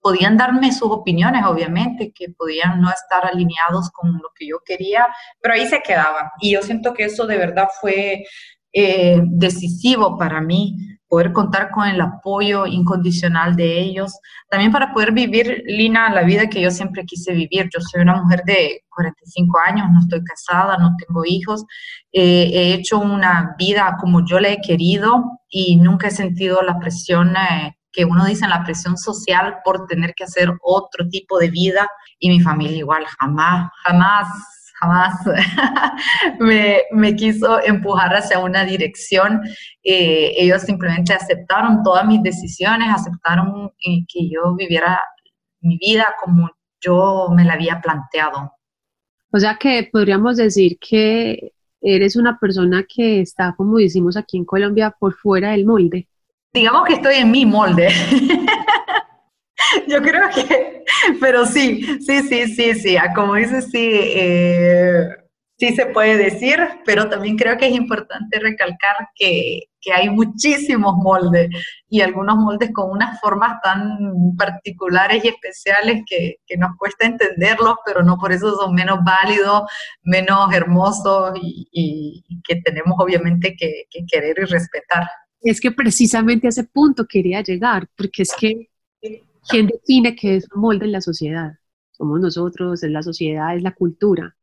podían 0.02 0.38
darme 0.38 0.72
sus 0.72 0.92
opiniones, 0.92 1.44
obviamente, 1.46 2.12
que 2.14 2.30
podían 2.30 2.82
no 2.82 2.90
estar 2.90 3.26
alineados 3.26 3.90
con 3.92 4.14
lo 4.14 4.30
que 4.36 4.48
yo 4.48 4.58
quería, 4.66 5.08
pero 5.42 5.54
ahí 5.54 5.68
se 5.68 5.82
quedaban. 5.82 6.30
Y 6.42 6.52
yo 6.52 6.62
siento 6.62 6.94
que 6.94 7.06
eso 7.06 7.26
de 7.26 7.38
verdad 7.38 7.70
fue 7.80 8.26
eh, 8.74 9.22
decisivo 9.24 10.18
para 10.18 10.42
mí, 10.42 10.76
poder 11.08 11.34
contar 11.34 11.72
con 11.72 11.88
el 11.88 12.00
apoyo 12.02 12.68
incondicional 12.68 13.56
de 13.56 13.80
ellos, 13.80 14.20
también 14.50 14.72
para 14.72 14.94
poder 14.94 15.12
vivir, 15.12 15.64
Lina, 15.66 16.12
la 16.12 16.22
vida 16.22 16.50
que 16.50 16.62
yo 16.62 16.70
siempre 16.70 17.04
quise 17.04 17.34
vivir. 17.34 17.68
Yo 17.74 17.82
soy 17.82 18.02
una 18.02 18.22
mujer 18.22 18.44
de 18.46 18.84
45 18.90 19.58
años, 19.66 19.88
no 19.92 20.02
estoy 20.02 20.24
casada, 20.24 20.78
no 20.78 20.96
tengo 21.04 21.24
hijos, 21.26 21.66
eh, 22.12 22.52
he 22.54 22.74
hecho 22.76 23.00
una 23.00 23.56
vida 23.58 23.98
como 24.00 24.24
yo 24.24 24.40
la 24.40 24.50
he 24.50 24.62
querido 24.62 25.40
y 25.50 25.78
nunca 25.78 26.10
he 26.10 26.12
sentido 26.12 26.62
la 26.62 26.78
presión. 26.78 27.36
Eh, 27.36 27.76
que 27.92 28.06
uno 28.06 28.26
dice 28.26 28.46
en 28.46 28.52
la 28.52 28.64
presión 28.64 28.98
social 28.98 29.58
por 29.64 29.88
tener 29.88 30.14
que 30.16 30.24
hacer 30.24 30.52
otro 30.62 31.08
tipo 31.10 31.40
de 31.40 31.50
vida 31.50 31.90
y 32.20 32.30
mi 32.30 32.40
familia 32.40 32.78
igual, 32.78 33.06
jamás, 33.20 33.70
jamás, 33.84 34.28
jamás 34.80 35.14
me, 36.40 36.82
me, 36.92 37.16
quiso 37.16 37.62
empujar 37.64 38.16
hacia 38.16 38.40
una 38.40 38.64
dirección. 38.64 39.42
Eh, 39.84 40.34
ellos 40.38 40.62
simplemente 40.62 41.14
aceptaron 41.14 41.84
todas 41.84 42.06
mis 42.06 42.22
decisiones, 42.22 42.90
aceptaron 42.94 43.72
eh, 43.86 44.06
que 44.08 44.30
yo 44.30 44.56
viviera 44.56 45.00
mi 45.62 45.78
vida 45.78 46.08
como 46.22 46.50
yo 46.82 47.28
me 47.36 47.44
la 47.44 47.54
había 47.54 47.82
planteado. 47.82 48.54
O 49.32 49.40
sea 49.40 49.58
que 49.60 49.90
podríamos 49.92 50.38
decir 50.38 50.78
que 50.80 51.54
eres 51.82 52.16
una 52.16 52.38
persona 52.40 52.86
que 52.88 53.22
está, 53.22 53.54
como 53.56 53.78
decimos 53.78 54.18
aquí 54.18 54.38
en 54.38 54.46
Colombia, 54.46 54.96
por 54.98 55.14
fuera 55.14 55.52
del 55.52 55.66
molde 55.66 56.08
digamos 56.54 56.88
que 56.88 56.94
estoy 56.94 57.16
en 57.16 57.32
mi 57.32 57.46
molde. 57.46 57.90
Yo 59.88 60.02
creo 60.02 60.30
que, 60.30 60.84
pero 61.20 61.46
sí, 61.46 62.00
sí, 62.02 62.22
sí, 62.24 62.48
sí, 62.48 62.74
sí, 62.76 62.98
ah, 62.98 63.14
como 63.14 63.36
dices, 63.36 63.70
sí, 63.72 63.92
eh, 63.94 65.08
sí 65.60 65.76
se 65.76 65.88
puede 65.88 66.18
decir, 66.18 66.58
pero 66.86 67.10
también 67.10 67.38
creo 67.38 67.58
que 67.58 67.68
es 67.68 67.74
importante 67.76 68.40
recalcar 68.40 68.96
que, 69.16 69.64
que, 69.82 69.92
hay 69.92 70.10
muchísimos 70.10 70.96
moldes 70.96 71.50
y 71.90 72.02
algunos 72.02 72.38
moldes 72.38 72.72
con 72.74 72.90
unas 72.90 73.20
formas 73.20 73.62
tan 73.62 74.00
particulares 74.38 75.24
y 75.26 75.28
especiales 75.28 76.04
que, 76.08 76.38
que 76.48 76.58
nos 76.58 76.76
cuesta 76.78 77.06
entenderlos, 77.06 77.76
pero 77.86 78.02
no 78.02 78.18
por 78.18 78.32
eso 78.32 78.56
son 78.56 78.74
menos 78.74 79.00
válidos, 79.04 79.64
menos 80.04 80.52
hermosos 80.54 81.34
y, 81.36 81.68
y 81.74 82.42
que 82.48 82.62
tenemos 82.62 82.96
obviamente 82.98 83.56
que, 83.58 83.84
que 83.92 84.06
querer 84.10 84.38
y 84.40 84.46
respetar. 84.46 85.06
Es 85.42 85.62
que 85.62 85.72
precisamente 85.72 86.48
a 86.48 86.50
ese 86.50 86.66
punto 86.66 87.06
quería 87.06 87.42
llegar, 87.42 87.90
porque 87.96 88.24
es 88.24 88.32
que 88.38 88.70
¿quién 89.50 89.68
define 89.68 90.16
qué 90.16 90.38
es 90.38 90.48
un 90.54 90.62
molde 90.62 90.86
en 90.86 90.92
la 90.92 91.02
sociedad? 91.02 91.54
Somos 91.92 92.20
nosotros, 92.20 92.84
es 92.84 92.92
la 92.92 93.04
sociedad, 93.04 93.56
es 93.56 93.64
la 93.64 93.74
cultura. 93.74 94.36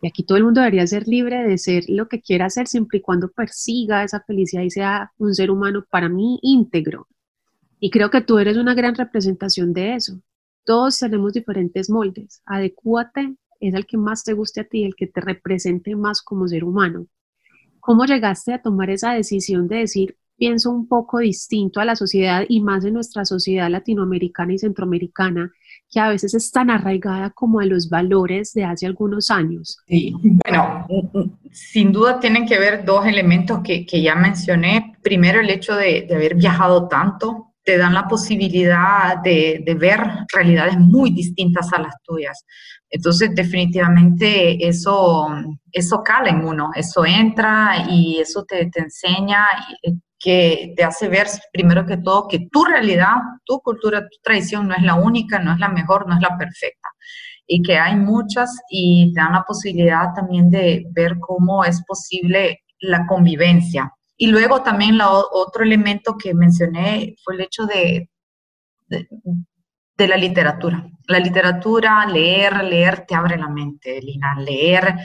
Y 0.00 0.08
aquí 0.08 0.22
todo 0.24 0.38
el 0.38 0.44
mundo 0.44 0.60
debería 0.60 0.86
ser 0.86 1.08
libre 1.08 1.42
de 1.42 1.58
ser 1.58 1.84
lo 1.88 2.08
que 2.08 2.20
quiera 2.20 2.46
hacer 2.46 2.68
siempre 2.68 2.98
y 2.98 3.02
cuando 3.02 3.30
persiga 3.30 4.04
esa 4.04 4.20
felicidad 4.20 4.62
y 4.62 4.70
sea 4.70 5.12
un 5.18 5.34
ser 5.34 5.50
humano 5.50 5.84
para 5.90 6.08
mí 6.08 6.38
íntegro. 6.42 7.08
Y 7.80 7.90
creo 7.90 8.10
que 8.10 8.20
tú 8.20 8.38
eres 8.38 8.56
una 8.56 8.74
gran 8.74 8.94
representación 8.94 9.72
de 9.72 9.94
eso. 9.94 10.20
Todos 10.64 10.98
tenemos 10.98 11.32
diferentes 11.32 11.90
moldes. 11.90 12.42
Adecúate 12.44 13.36
es 13.60 13.74
el 13.74 13.86
que 13.86 13.96
más 13.96 14.22
te 14.22 14.34
guste 14.34 14.60
a 14.60 14.64
ti, 14.64 14.84
el 14.84 14.94
que 14.94 15.06
te 15.06 15.20
represente 15.20 15.96
más 15.96 16.22
como 16.22 16.46
ser 16.46 16.64
humano. 16.64 17.06
¿Cómo 17.80 18.04
llegaste 18.04 18.52
a 18.52 18.62
tomar 18.62 18.90
esa 18.90 19.12
decisión 19.12 19.66
de 19.66 19.76
decir, 19.76 20.17
pienso 20.38 20.70
un 20.70 20.88
poco 20.88 21.18
distinto 21.18 21.80
a 21.80 21.84
la 21.84 21.96
sociedad 21.96 22.44
y 22.48 22.60
más 22.60 22.84
en 22.84 22.94
nuestra 22.94 23.24
sociedad 23.24 23.68
latinoamericana 23.68 24.54
y 24.54 24.58
centroamericana, 24.58 25.52
que 25.90 26.00
a 26.00 26.08
veces 26.08 26.34
es 26.34 26.50
tan 26.50 26.70
arraigada 26.70 27.30
como 27.30 27.60
a 27.60 27.66
los 27.66 27.88
valores 27.90 28.52
de 28.52 28.64
hace 28.64 28.86
algunos 28.86 29.30
años? 29.30 29.78
Sí, 29.86 30.14
bueno, 30.44 30.86
sin 31.50 31.92
duda 31.92 32.20
tienen 32.20 32.46
que 32.46 32.58
ver 32.58 32.84
dos 32.84 33.04
elementos 33.06 33.60
que, 33.62 33.84
que 33.84 34.00
ya 34.00 34.14
mencioné. 34.14 34.96
Primero, 35.02 35.40
el 35.40 35.50
hecho 35.50 35.74
de, 35.74 36.06
de 36.08 36.14
haber 36.14 36.36
viajado 36.36 36.88
tanto, 36.88 37.54
te 37.64 37.76
dan 37.76 37.92
la 37.92 38.08
posibilidad 38.08 39.18
de, 39.22 39.62
de, 39.62 39.74
ver 39.74 40.00
realidades 40.32 40.78
muy 40.78 41.10
distintas 41.10 41.70
a 41.74 41.82
las 41.82 41.94
tuyas. 42.02 42.46
Entonces, 42.88 43.34
definitivamente 43.34 44.66
eso, 44.66 45.28
eso 45.70 46.02
cala 46.02 46.30
en 46.30 46.46
uno, 46.46 46.70
eso 46.74 47.04
entra 47.04 47.86
y 47.90 48.20
eso 48.20 48.44
te, 48.44 48.70
te 48.70 48.80
enseña 48.80 49.44
que 50.18 50.74
te 50.76 50.84
hace 50.84 51.08
ver, 51.08 51.28
primero 51.52 51.86
que 51.86 51.96
todo, 51.96 52.26
que 52.28 52.48
tu 52.50 52.64
realidad, 52.64 53.14
tu 53.44 53.60
cultura, 53.60 54.00
tu 54.02 54.18
tradición 54.22 54.68
no 54.68 54.74
es 54.74 54.82
la 54.82 54.94
única, 54.94 55.38
no 55.38 55.52
es 55.52 55.58
la 55.58 55.68
mejor, 55.68 56.08
no 56.08 56.14
es 56.14 56.20
la 56.20 56.36
perfecta 56.36 56.88
y 57.46 57.62
que 57.62 57.78
hay 57.78 57.96
muchas 57.96 58.60
y 58.68 59.12
te 59.14 59.20
dan 59.20 59.32
la 59.32 59.44
posibilidad 59.44 60.12
también 60.14 60.50
de 60.50 60.84
ver 60.90 61.18
cómo 61.18 61.64
es 61.64 61.82
posible 61.86 62.60
la 62.80 63.06
convivencia 63.06 63.92
y 64.20 64.26
luego 64.26 64.62
también 64.62 64.98
otro 65.00 65.62
elemento 65.62 66.16
que 66.18 66.34
mencioné 66.34 67.14
fue 67.22 67.36
el 67.36 67.42
hecho 67.42 67.66
de, 67.66 68.10
de, 68.88 70.08
la 70.08 70.16
literatura. 70.16 70.90
La 71.06 71.20
literatura, 71.20 72.04
leer, 72.04 72.64
leer 72.64 73.06
te 73.06 73.14
abre 73.14 73.38
la 73.38 73.48
mente, 73.48 74.02
Lina. 74.02 74.34
Leer 74.40 74.96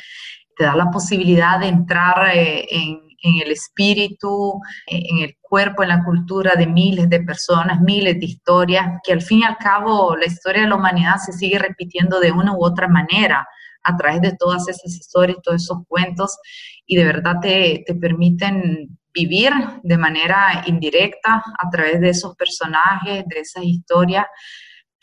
te 0.58 0.64
da 0.64 0.76
la 0.76 0.90
posibilidad 0.90 1.60
de 1.60 1.68
entrar 1.68 2.36
eh, 2.36 2.66
en, 2.72 3.02
en 3.24 3.42
el 3.42 3.52
espíritu, 3.52 4.62
en 4.86 5.24
el 5.24 5.38
cuerpo, 5.42 5.82
en 5.82 5.90
la 5.90 6.04
cultura 6.04 6.54
de 6.56 6.68
miles 6.68 7.10
de 7.10 7.22
personas, 7.22 7.82
miles 7.82 8.20
de 8.20 8.26
historias, 8.26 8.86
que 9.04 9.14
al 9.14 9.22
fin 9.22 9.40
y 9.40 9.44
al 9.44 9.58
cabo 9.58 10.16
la 10.16 10.26
historia 10.26 10.62
de 10.62 10.68
la 10.68 10.76
humanidad 10.76 11.16
se 11.18 11.32
sigue 11.34 11.58
repitiendo 11.58 12.20
de 12.20 12.32
una 12.32 12.54
u 12.54 12.64
otra 12.64 12.88
manera 12.88 13.48
a 13.84 13.98
través 13.98 14.22
de 14.22 14.36
todas 14.38 14.68
esas 14.68 14.94
historias, 14.94 15.38
todos 15.42 15.64
esos 15.64 15.80
cuentos, 15.88 16.38
y 16.86 16.98
de 16.98 17.06
verdad 17.06 17.36
te, 17.42 17.84
te 17.86 17.96
permiten 17.96 18.98
vivir 19.14 19.54
de 19.84 19.98
manera 19.98 20.64
indirecta 20.66 21.44
a 21.60 21.70
través 21.70 22.02
de 22.02 22.10
esos 22.10 22.36
personajes, 22.36 23.24
de 23.28 23.40
esas 23.40 23.64
historias, 23.64 24.26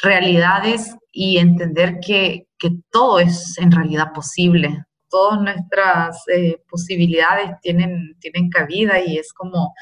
realidades 0.02 0.94
y 1.12 1.38
entender 1.38 1.98
que, 2.04 2.48
que 2.58 2.70
todo 2.90 3.20
es 3.20 3.56
en 3.58 3.70
realidad 3.70 4.12
posible. 4.12 4.84
Todas 5.10 5.40
nuestras 5.40 6.22
eh, 6.28 6.62
posibilidades 6.68 7.52
tienen, 7.60 8.16
tienen 8.20 8.48
cabida 8.48 9.00
y 9.04 9.18
es 9.18 9.32
como, 9.32 9.74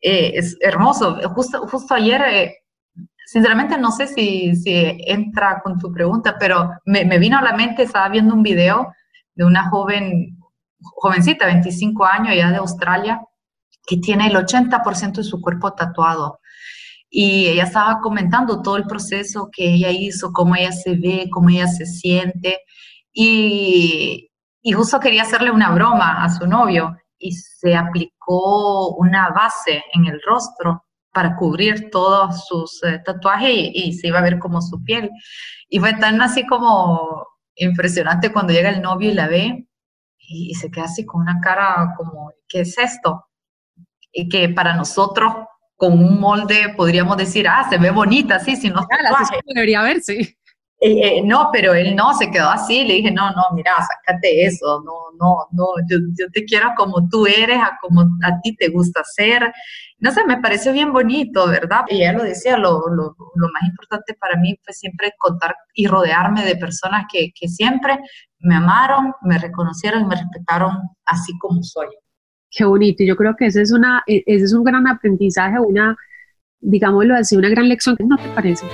eh, 0.00 0.32
es 0.34 0.56
hermoso. 0.60 1.18
Justo, 1.34 1.66
justo 1.66 1.94
ayer, 1.94 2.22
eh, 2.22 2.54
sinceramente 3.26 3.78
no 3.78 3.90
sé 3.90 4.06
si, 4.06 4.54
si 4.54 4.72
entra 5.06 5.60
con 5.64 5.78
tu 5.78 5.92
pregunta, 5.92 6.36
pero 6.38 6.70
me, 6.84 7.04
me 7.04 7.18
vino 7.18 7.38
a 7.38 7.42
la 7.42 7.56
mente, 7.56 7.82
estaba 7.82 8.08
viendo 8.08 8.34
un 8.34 8.42
video 8.42 8.92
de 9.34 9.44
una 9.44 9.68
joven, 9.70 10.38
jovencita, 10.80 11.46
25 11.46 12.04
años, 12.04 12.36
ya 12.36 12.50
de 12.50 12.58
Australia, 12.58 13.20
que 13.86 13.98
tiene 13.98 14.26
el 14.26 14.36
80% 14.36 15.12
de 15.12 15.24
su 15.24 15.40
cuerpo 15.40 15.72
tatuado. 15.72 16.40
Y 17.08 17.46
ella 17.46 17.64
estaba 17.64 18.00
comentando 18.00 18.62
todo 18.62 18.76
el 18.76 18.84
proceso 18.84 19.48
que 19.52 19.74
ella 19.74 19.90
hizo, 19.90 20.32
cómo 20.32 20.56
ella 20.56 20.72
se 20.72 20.96
ve, 20.96 21.28
cómo 21.30 21.50
ella 21.50 21.68
se 21.68 21.86
siente. 21.86 22.58
Y, 23.12 24.30
y 24.66 24.72
justo 24.72 24.98
quería 24.98 25.22
hacerle 25.22 25.50
una 25.50 25.70
broma 25.70 26.24
a 26.24 26.28
su 26.28 26.46
novio 26.46 26.96
y 27.18 27.32
se 27.32 27.76
aplicó 27.76 28.96
una 28.96 29.30
base 29.30 29.82
en 29.92 30.06
el 30.06 30.20
rostro 30.26 30.84
para 31.12 31.36
cubrir 31.36 31.88
todos 31.90 32.46
sus 32.46 32.82
eh, 32.82 33.00
tatuajes 33.04 33.50
y, 33.50 33.70
y, 33.74 33.92
se 33.92 34.08
iba 34.08 34.18
a 34.18 34.22
ver 34.22 34.38
como 34.38 34.60
su 34.60 34.82
piel. 34.82 35.10
Y 35.68 35.78
fue 35.78 35.94
tan 35.94 36.20
así 36.20 36.44
como 36.46 37.26
impresionante 37.54 38.32
cuando 38.32 38.52
llega 38.52 38.70
el 38.70 38.82
novio 38.82 39.10
y 39.10 39.14
la 39.14 39.28
ve 39.28 39.66
y, 40.18 40.50
y 40.50 40.54
se 40.54 40.70
queda 40.70 40.86
así 40.86 41.06
con 41.06 41.22
una 41.22 41.40
cara 41.40 41.94
como, 41.96 42.32
¿qué 42.48 42.60
es 42.60 42.76
esto? 42.76 43.26
y 44.16 44.28
que 44.28 44.48
para 44.48 44.74
nosotros 44.74 45.32
con 45.76 45.92
un 45.92 46.18
molde 46.18 46.72
podríamos 46.74 47.18
decir, 47.18 47.46
ah, 47.46 47.66
se 47.68 47.76
ve 47.76 47.90
bonita, 47.90 48.40
sí, 48.40 48.56
si 48.56 48.70
no 48.70 48.80
ah, 48.80 49.28
debería 49.46 49.82
verse. 49.82 50.38
Eh, 50.78 51.18
eh, 51.18 51.22
no, 51.24 51.48
pero 51.52 51.72
él 51.72 51.96
no, 51.96 52.12
se 52.12 52.30
quedó 52.30 52.50
así, 52.50 52.84
le 52.84 52.94
dije, 52.94 53.10
no, 53.10 53.30
no, 53.30 53.44
mira, 53.54 53.72
sácate 53.80 54.44
eso, 54.44 54.82
no, 54.84 54.92
no, 55.18 55.46
no, 55.52 55.66
yo, 55.88 55.96
yo, 56.18 56.26
te 56.30 56.44
quiero 56.44 56.74
como 56.76 57.08
tú 57.08 57.26
eres, 57.26 57.58
a 57.58 57.78
como 57.80 58.02
a 58.02 58.40
ti 58.42 58.54
te 58.56 58.68
gusta 58.68 59.02
ser. 59.04 59.50
No 59.98 60.12
sé, 60.12 60.26
me 60.26 60.38
pareció 60.38 60.74
bien 60.74 60.92
bonito, 60.92 61.48
¿verdad? 61.48 61.84
Y 61.88 62.02
ella 62.02 62.12
lo 62.12 62.24
decía, 62.24 62.58
lo, 62.58 62.88
lo, 62.90 63.16
lo 63.34 63.48
más 63.54 63.62
importante 63.66 64.14
para 64.20 64.36
mí 64.38 64.54
fue 64.62 64.74
siempre 64.74 65.12
contar 65.16 65.56
y 65.72 65.86
rodearme 65.86 66.44
de 66.44 66.56
personas 66.56 67.06
que, 67.10 67.30
que 67.34 67.48
siempre 67.48 67.98
me 68.40 68.56
amaron, 68.56 69.14
me 69.22 69.38
reconocieron 69.38 70.02
y 70.02 70.06
me 70.06 70.16
respetaron 70.16 70.76
así 71.06 71.32
como 71.38 71.62
soy. 71.62 71.88
Qué 72.50 72.64
bonito. 72.64 73.02
Yo 73.02 73.16
creo 73.16 73.34
que 73.34 73.46
ese 73.46 73.62
es, 73.62 73.72
una, 73.72 74.02
e, 74.06 74.22
ese 74.26 74.44
es 74.44 74.52
un 74.52 74.62
gran 74.62 74.86
aprendizaje, 74.86 75.58
una, 75.58 75.96
digámoslo 76.60 77.14
así, 77.14 77.34
una 77.36 77.48
gran 77.48 77.68
lección. 77.68 77.96
¿No 78.00 78.18
te 78.18 78.28
parece? 78.28 78.66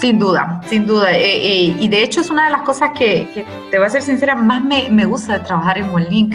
Sin 0.00 0.18
duda, 0.18 0.62
sin 0.66 0.86
duda. 0.86 1.12
Eh, 1.12 1.20
eh, 1.20 1.76
y 1.78 1.88
de 1.88 2.02
hecho 2.02 2.22
es 2.22 2.30
una 2.30 2.46
de 2.46 2.50
las 2.52 2.62
cosas 2.62 2.92
que, 2.96 3.44
te 3.70 3.76
voy 3.76 3.86
a 3.86 3.90
ser 3.90 4.00
sincera, 4.00 4.34
más 4.34 4.64
me, 4.64 4.88
me 4.88 5.04
gusta 5.04 5.38
de 5.38 5.44
trabajar 5.44 5.76
en 5.76 5.90
OneLink. 5.90 6.34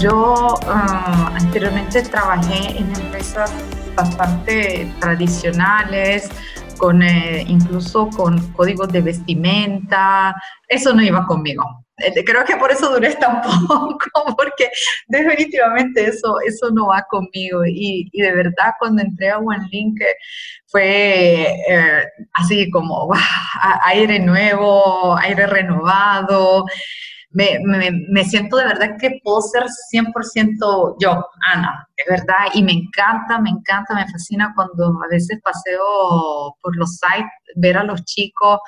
Yo 0.00 0.54
uh, 0.64 1.34
anteriormente 1.34 2.02
trabajé 2.02 2.78
en 2.78 2.94
empresas 2.94 3.50
bastante 3.96 4.92
tradicionales, 5.00 6.28
con 6.78 7.02
eh, 7.02 7.44
incluso 7.48 8.08
con 8.10 8.52
códigos 8.52 8.92
de 8.92 9.00
vestimenta, 9.00 10.36
eso 10.68 10.94
no 10.94 11.02
iba 11.02 11.26
conmigo. 11.26 11.85
Eh, 11.98 12.24
creo 12.24 12.44
que 12.44 12.56
por 12.56 12.70
eso 12.70 12.90
duré 12.90 13.14
tan 13.14 13.40
poco, 13.68 14.36
porque 14.36 14.70
definitivamente 15.08 16.04
eso, 16.04 16.36
eso 16.46 16.70
no 16.70 16.88
va 16.88 17.06
conmigo. 17.08 17.64
Y, 17.66 18.08
y 18.12 18.22
de 18.22 18.32
verdad, 18.32 18.74
cuando 18.78 19.02
entré 19.02 19.30
a 19.30 19.38
OneLink 19.38 20.00
fue 20.66 21.46
eh, 21.68 22.04
así 22.34 22.70
como 22.70 23.10
aire 23.84 24.18
nuevo, 24.18 25.16
aire 25.16 25.46
renovado 25.46 26.66
me, 27.36 27.58
me, 27.64 27.90
me, 28.08 28.24
siento 28.24 28.56
de 28.56 28.64
verdad 28.64 28.96
que 28.98 29.20
puedo 29.22 29.42
ser 29.42 29.64
100% 29.92 30.96
yo, 30.98 31.22
Ana, 31.52 31.86
de 31.94 32.04
verdad, 32.08 32.46
y 32.54 32.62
me 32.62 32.72
encanta, 32.72 33.38
me 33.38 33.50
encanta, 33.50 33.94
me 33.94 34.08
fascina 34.10 34.52
cuando 34.54 34.86
a 34.86 35.08
veces 35.10 35.38
paseo 35.42 36.56
por 36.62 36.74
los 36.76 36.96
sites, 36.96 37.30
ver 37.56 37.76
a 37.76 37.84
los 37.84 38.02
chicos 38.06 38.58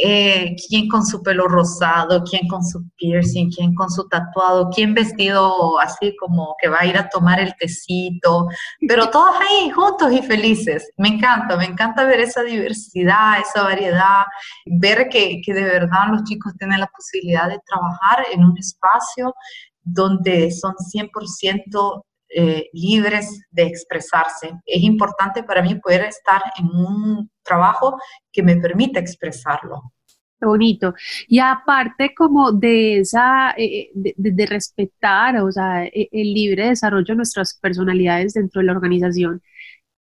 eh, 0.00 0.54
quién 0.68 0.88
con 0.88 1.04
su 1.04 1.22
pelo 1.22 1.48
rosado, 1.48 2.22
quién 2.22 2.46
con 2.48 2.64
su 2.64 2.88
piercing, 2.96 3.50
quién 3.50 3.74
con 3.74 3.90
su 3.90 4.06
tatuado, 4.08 4.70
quién 4.70 4.94
vestido 4.94 5.78
así 5.80 6.14
como 6.20 6.54
que 6.60 6.68
va 6.68 6.78
a 6.80 6.86
ir 6.86 6.96
a 6.96 7.08
tomar 7.08 7.40
el 7.40 7.54
tecito, 7.56 8.48
pero 8.86 9.10
todos 9.10 9.34
ahí 9.40 9.70
juntos 9.70 10.12
y 10.12 10.22
felices. 10.22 10.90
Me 10.96 11.08
encanta, 11.08 11.56
me 11.56 11.64
encanta 11.64 12.04
ver 12.04 12.20
esa 12.20 12.42
diversidad, 12.42 13.40
esa 13.40 13.64
variedad, 13.64 14.24
ver 14.66 15.08
que, 15.08 15.40
que 15.44 15.52
de 15.52 15.64
verdad 15.64 16.08
los 16.10 16.24
chicos 16.24 16.54
tienen 16.58 16.80
la 16.80 16.88
posibilidad 16.88 17.48
de 17.48 17.58
trabajar 17.66 18.26
en 18.32 18.44
un 18.44 18.56
espacio 18.56 19.34
donde 19.82 20.50
son 20.52 20.74
100% 20.74 22.04
eh, 22.28 22.68
libres 22.72 23.46
de 23.50 23.64
expresarse. 23.64 24.52
Es 24.66 24.82
importante 24.82 25.42
para 25.42 25.62
mí 25.62 25.74
poder 25.76 26.02
estar 26.02 26.42
en 26.58 26.66
un 26.66 27.30
trabajo 27.42 27.98
que 28.32 28.42
me 28.42 28.56
permita 28.56 29.00
expresarlo. 29.00 29.92
Bonito. 30.40 30.94
Y 31.26 31.40
aparte 31.40 32.14
como 32.14 32.52
de 32.52 33.00
esa, 33.00 33.54
eh, 33.56 33.90
de, 33.94 34.14
de, 34.16 34.46
respetar, 34.46 35.36
o 35.38 35.50
sea, 35.50 35.84
e, 35.84 36.08
el 36.12 36.32
libre 36.32 36.68
desarrollo 36.68 37.06
de 37.06 37.16
nuestras 37.16 37.58
personalidades 37.60 38.34
dentro 38.34 38.60
de 38.60 38.66
la 38.66 38.72
organización, 38.72 39.42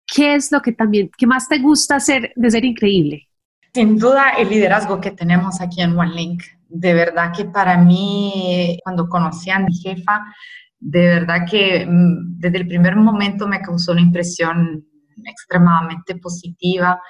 ¿qué 0.06 0.34
es 0.34 0.50
lo 0.50 0.60
que 0.60 0.72
también, 0.72 1.10
qué 1.16 1.26
más 1.26 1.48
te 1.48 1.58
gusta 1.58 1.96
hacer 1.96 2.32
de 2.34 2.50
ser 2.50 2.64
increíble? 2.64 3.28
Sin 3.72 3.98
duda 3.98 4.30
el 4.30 4.48
liderazgo 4.48 5.00
que 5.00 5.12
tenemos 5.12 5.60
aquí 5.60 5.82
en 5.82 5.96
OneLink. 5.96 6.42
De 6.68 6.94
verdad 6.94 7.32
que 7.36 7.44
para 7.44 7.78
mí, 7.78 8.78
cuando 8.82 9.08
conocí 9.08 9.50
a 9.50 9.60
mi 9.60 9.74
jefa, 9.74 10.24
de 10.80 11.06
verdad 11.06 11.46
que 11.50 11.86
mm, 11.86 12.38
desde 12.38 12.58
el 12.58 12.68
primer 12.68 12.96
momento 12.96 13.46
me 13.48 13.60
causó 13.60 13.92
una 13.92 14.00
impresión 14.00 14.84
extremadamente 15.24 16.16
positiva 16.16 17.00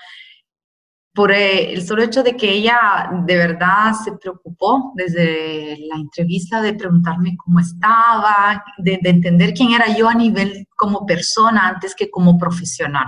por 1.19 1.33
eh, 1.33 1.73
el 1.73 1.85
solo 1.85 2.05
hecho 2.05 2.23
de 2.23 2.37
que 2.37 2.49
ella 2.49 3.11
de 3.27 3.37
verdad 3.37 3.93
se 3.93 4.13
preocupó 4.13 4.93
desde 4.95 5.77
la 5.89 5.97
entrevista 5.97 6.63
de 6.63 6.75
preguntarme 6.75 7.37
cómo 7.37 7.59
estaba, 7.59 8.63
de, 8.79 9.01
entender 9.03 9.53
quién 9.53 9.73
era 9.73 9.97
yo 9.97 10.09
a 10.09 10.15
nivel 10.15 10.69
como 10.77 11.05
persona 11.07 11.67
antes 11.67 11.97
que 11.97 12.09
como 12.09 12.39
profesional. 12.39 13.07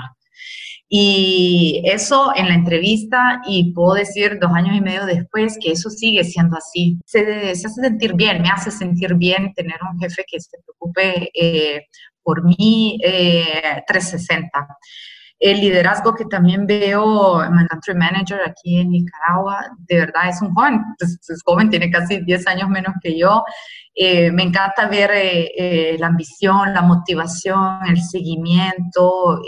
Y 0.92 1.83
eso 1.85 2.33
en 2.35 2.48
la 2.48 2.55
entrevista, 2.55 3.40
y 3.46 3.72
puedo 3.72 3.94
decir 3.94 4.38
dos 4.40 4.50
años 4.53 4.76
y 4.76 4.81
medio 4.81 5.07
después 5.07 5.57
que 5.62 5.70
eso 5.70 5.88
sigue 5.88 6.24
siendo 6.24 6.57
así. 6.57 6.98
Se, 7.07 7.50
hace 7.50 7.68
sentir 7.68 8.14
bien, 8.14 8.42
me 8.42 8.48
hace 8.48 8.72
sentir 8.72 9.14
bien 9.14 9.55
tener 9.55 9.76
un 9.88 10.00
jefe 10.00 10.24
que 10.26 10.40
se 10.40 10.59
preocupe 10.59 11.31
eh, 11.33 11.87
por 12.24 12.44
mí 12.44 12.98
eh, 13.05 13.83
360 13.87 14.50
el 15.40 15.59
liderazgo 15.59 16.14
que 16.14 16.26
también 16.26 16.66
veo 16.66 17.42
en 17.42 17.66
Country 17.66 17.94
Manager 17.94 18.40
aquí 18.46 18.79
en 18.79 18.90
Nicaragua, 18.90 19.64
de 19.79 19.96
verdad 19.96 20.29
es 20.29 20.42
un 20.42 20.53
joven, 20.55 20.85
es, 20.98 21.42
joven, 21.42 21.70
tiene 21.70 21.90
casi 21.90 22.20
10 22.20 22.46
años 22.46 22.68
menos 22.68 22.94
que 23.03 23.18
yo. 23.18 23.42
Eh, 23.94 24.31
me 24.31 24.42
encanta 24.42 24.87
ver 24.87 25.11
eh, 25.12 25.50
eh, 25.57 25.96
la 25.98 26.09
ambición, 26.09 26.74
la 26.74 26.83
motivación, 26.83 27.81
el 27.88 28.03
seguimiento, 28.03 29.40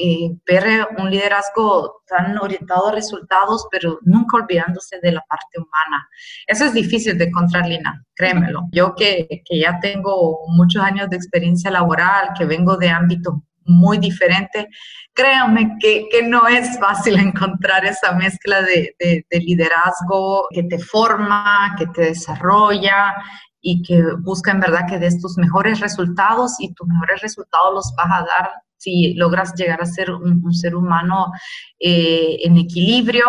ver 0.46 0.88
un 0.98 1.11
liderazgo 1.11 2.02
tan 2.07 2.38
orientado 2.38 2.88
a 2.88 2.92
resultados, 2.92 3.66
pero 3.70 3.98
nunca 4.02 4.38
olvidándose 4.38 4.98
de 5.02 5.12
la 5.12 5.22
parte 5.28 5.59
humana. 5.59 6.09
Eso 6.46 6.64
es 6.64 6.72
difícil 6.72 7.18
de 7.18 7.26
encontrar, 7.26 7.66
Lina, 7.66 8.02
créemelo. 8.14 8.62
Yo 8.72 8.94
que, 8.94 9.42
que 9.44 9.61
ya 9.61 9.78
tengo 9.78 10.40
muchos 10.48 10.83
años 10.83 11.11
de 11.11 11.16
experiencia 11.16 11.70
laboral, 11.70 12.31
que 12.37 12.46
vengo 12.46 12.78
de 12.78 12.88
ámbitos 12.88 13.35
muy 13.64 13.98
diferente. 13.98 14.68
Créanme 15.14 15.77
que, 15.81 16.07
que, 16.11 16.22
no 16.22 16.46
es 16.46 16.79
fácil 16.79 17.18
encontrar 17.18 17.85
esa 17.85 18.12
mezcla 18.12 18.62
de, 18.62 18.94
de, 18.98 19.40
liderazgo 19.40 20.48
que 20.51 20.62
te 20.64 20.79
forma, 20.79 21.75
que 21.79 21.87
te 21.88 22.03
desarrolla 22.03 23.14
y 23.61 23.83
que 23.83 24.03
busca 24.20 24.51
en 24.51 24.61
verdad 24.61 24.87
que 24.88 24.98
des 24.98 25.20
tus 25.20 25.38
mejores 25.38 25.81
resultados 25.81 26.57
y 26.59 26.75
tus 26.75 26.87
mejores 26.88 27.22
resultados 27.22 27.75
los 27.75 27.94
vas 27.96 28.20
a 28.20 28.25
dar 28.25 28.51
si 28.83 29.14
logras 29.14 29.55
llegar 29.55 29.81
a 29.81 29.87
ser 29.87 30.11
un, 30.11 30.53
ser 30.53 30.75
humano 30.75 31.31
eh, 31.79 32.38
en 32.42 32.57
equilibrio. 32.57 33.25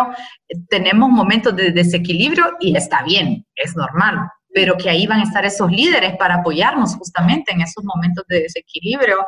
Tenemos 0.68 1.10
momentos 1.10 1.54
de 1.54 1.70
desequilibrio 1.70 2.56
y 2.58 2.76
está 2.76 3.04
bien, 3.04 3.46
es 3.54 3.76
normal, 3.76 4.28
pero 4.52 4.76
que 4.76 4.90
ahí 4.90 5.06
van 5.06 5.20
a 5.20 5.24
estar 5.24 5.44
esos 5.44 5.70
líderes 5.70 6.16
para 6.16 6.36
apoyarnos 6.36 6.96
justamente 6.96 7.52
en 7.52 7.60
esos 7.60 7.84
momentos 7.84 8.24
de 8.28 8.42
desequilibrio 8.42 9.18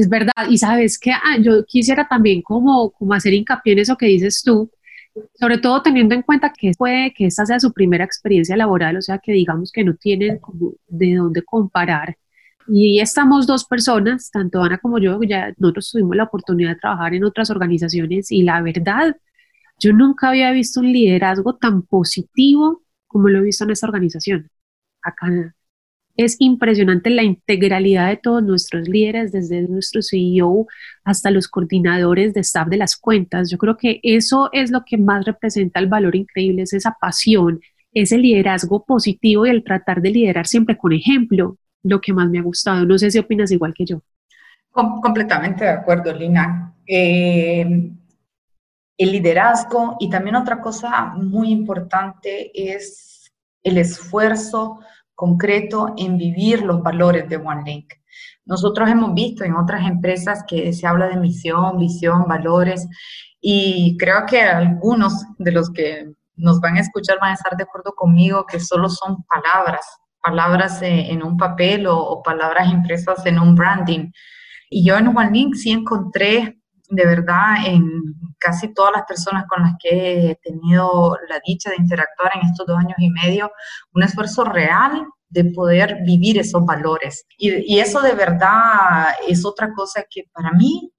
es 0.00 0.08
verdad, 0.08 0.32
y 0.48 0.58
sabes 0.58 0.98
que 0.98 1.12
ah, 1.12 1.38
yo 1.40 1.64
quisiera 1.66 2.06
también 2.08 2.42
como, 2.42 2.90
como 2.92 3.14
hacer 3.14 3.32
hincapié 3.34 3.74
en 3.74 3.78
eso 3.80 3.96
que 3.96 4.06
dices 4.06 4.42
tú, 4.44 4.70
sobre 5.34 5.58
todo 5.58 5.82
teniendo 5.82 6.14
en 6.14 6.22
cuenta 6.22 6.52
que 6.56 6.72
puede 6.76 7.12
que 7.14 7.26
esta 7.26 7.46
sea 7.46 7.60
su 7.60 7.72
primera 7.72 8.04
experiencia 8.04 8.56
laboral, 8.56 8.96
o 8.96 9.02
sea 9.02 9.18
que 9.18 9.32
digamos 9.32 9.72
que 9.72 9.84
no 9.84 9.94
tienen 9.94 10.38
como 10.38 10.74
de 10.88 11.14
dónde 11.16 11.42
comparar. 11.42 12.16
Y 12.68 13.00
estamos 13.00 13.46
dos 13.46 13.64
personas, 13.64 14.30
tanto 14.30 14.62
Ana 14.62 14.78
como 14.78 14.98
yo, 14.98 15.20
ya 15.22 15.54
nosotros 15.58 15.90
tuvimos 15.90 16.16
la 16.16 16.24
oportunidad 16.24 16.70
de 16.70 16.76
trabajar 16.76 17.14
en 17.14 17.24
otras 17.24 17.50
organizaciones 17.50 18.30
y 18.30 18.42
la 18.42 18.60
verdad, 18.62 19.16
yo 19.78 19.92
nunca 19.92 20.28
había 20.30 20.50
visto 20.52 20.80
un 20.80 20.92
liderazgo 20.92 21.56
tan 21.56 21.82
positivo 21.82 22.82
como 23.06 23.28
lo 23.28 23.38
he 23.38 23.42
visto 23.42 23.64
en 23.64 23.70
esta 23.70 23.86
organización. 23.86 24.50
Acá 25.02 25.54
es 26.18 26.34
impresionante 26.40 27.10
la 27.10 27.22
integralidad 27.22 28.08
de 28.08 28.16
todos 28.16 28.42
nuestros 28.42 28.88
líderes, 28.88 29.30
desde 29.30 29.62
nuestro 29.62 30.02
CEO 30.02 30.66
hasta 31.04 31.30
los 31.30 31.46
coordinadores 31.46 32.34
de 32.34 32.40
staff 32.40 32.66
de 32.66 32.76
las 32.76 32.96
cuentas. 32.96 33.48
Yo 33.50 33.56
creo 33.56 33.76
que 33.76 34.00
eso 34.02 34.50
es 34.52 34.72
lo 34.72 34.84
que 34.84 34.98
más 34.98 35.24
representa 35.24 35.78
el 35.78 35.86
valor 35.86 36.16
increíble, 36.16 36.62
es 36.62 36.72
esa 36.72 36.96
pasión, 37.00 37.60
ese 37.94 38.18
liderazgo 38.18 38.84
positivo 38.84 39.46
y 39.46 39.50
el 39.50 39.62
tratar 39.62 40.02
de 40.02 40.10
liderar 40.10 40.48
siempre 40.48 40.76
con 40.76 40.92
ejemplo, 40.92 41.56
lo 41.84 42.00
que 42.00 42.12
más 42.12 42.28
me 42.28 42.40
ha 42.40 42.42
gustado. 42.42 42.84
No 42.84 42.98
sé 42.98 43.12
si 43.12 43.20
opinas 43.20 43.52
igual 43.52 43.72
que 43.72 43.86
yo. 43.86 44.02
completamente 44.72 45.64
de 45.64 45.70
acuerdo, 45.70 46.12
Lina. 46.12 46.74
Eh, 46.84 47.92
el 48.98 49.12
liderazgo 49.12 49.96
y 50.00 50.10
también 50.10 50.34
otra 50.34 50.60
cosa 50.60 51.12
muy 51.14 51.52
importante 51.52 52.50
es 52.52 53.30
el 53.62 53.78
esfuerzo 53.78 54.80
concreto 55.18 55.94
en 55.96 56.16
vivir 56.16 56.62
los 56.62 56.80
valores 56.80 57.28
de 57.28 57.38
OneLink. 57.38 57.92
Nosotros 58.46 58.88
hemos 58.88 59.12
visto 59.14 59.42
en 59.42 59.56
otras 59.56 59.84
empresas 59.84 60.44
que 60.46 60.72
se 60.72 60.86
habla 60.86 61.08
de 61.08 61.16
misión, 61.16 61.76
visión, 61.76 62.28
valores, 62.28 62.86
y 63.40 63.96
creo 63.98 64.26
que 64.26 64.42
algunos 64.42 65.26
de 65.38 65.50
los 65.50 65.72
que 65.72 66.12
nos 66.36 66.60
van 66.60 66.76
a 66.76 66.82
escuchar 66.82 67.18
van 67.20 67.32
a 67.32 67.34
estar 67.34 67.56
de 67.56 67.64
acuerdo 67.64 67.96
conmigo 67.96 68.46
que 68.46 68.60
solo 68.60 68.88
son 68.88 69.24
palabras, 69.24 69.84
palabras 70.22 70.78
en 70.82 71.20
un 71.24 71.36
papel 71.36 71.88
o, 71.88 72.22
palabras 72.22 72.72
impresas 72.72 73.26
en 73.26 73.40
un 73.40 73.56
branding. 73.56 74.12
Y 74.70 74.86
yo 74.86 74.98
en 74.98 75.08
OneLink 75.08 75.56
sí 75.56 75.72
encontré 75.72 76.60
de 76.90 77.04
verdad 77.04 77.66
en 77.66 77.82
casi 78.38 78.72
todas 78.72 78.92
las 78.92 79.04
personas 79.04 79.44
con 79.48 79.62
las 79.62 79.72
que 79.82 80.30
he 80.30 80.34
tenido 80.36 81.16
la 81.28 81.40
dicha 81.44 81.70
de 81.70 81.76
interactuar 81.76 82.32
en 82.34 82.48
estos 82.48 82.66
dos 82.66 82.78
años 82.78 82.96
y 82.98 83.10
medio, 83.10 83.50
un 83.94 84.02
esfuerzo 84.02 84.44
real 84.44 85.06
de 85.30 85.44
poder 85.44 85.98
vivir 86.04 86.38
esos 86.38 86.64
valores. 86.64 87.26
Y, 87.36 87.78
eso 87.78 88.00
de 88.00 88.14
verdad 88.14 89.08
es 89.26 89.44
otra 89.44 89.72
cosa 89.74 90.04
que 90.08 90.24
para 90.32 90.52
mí 90.52 90.92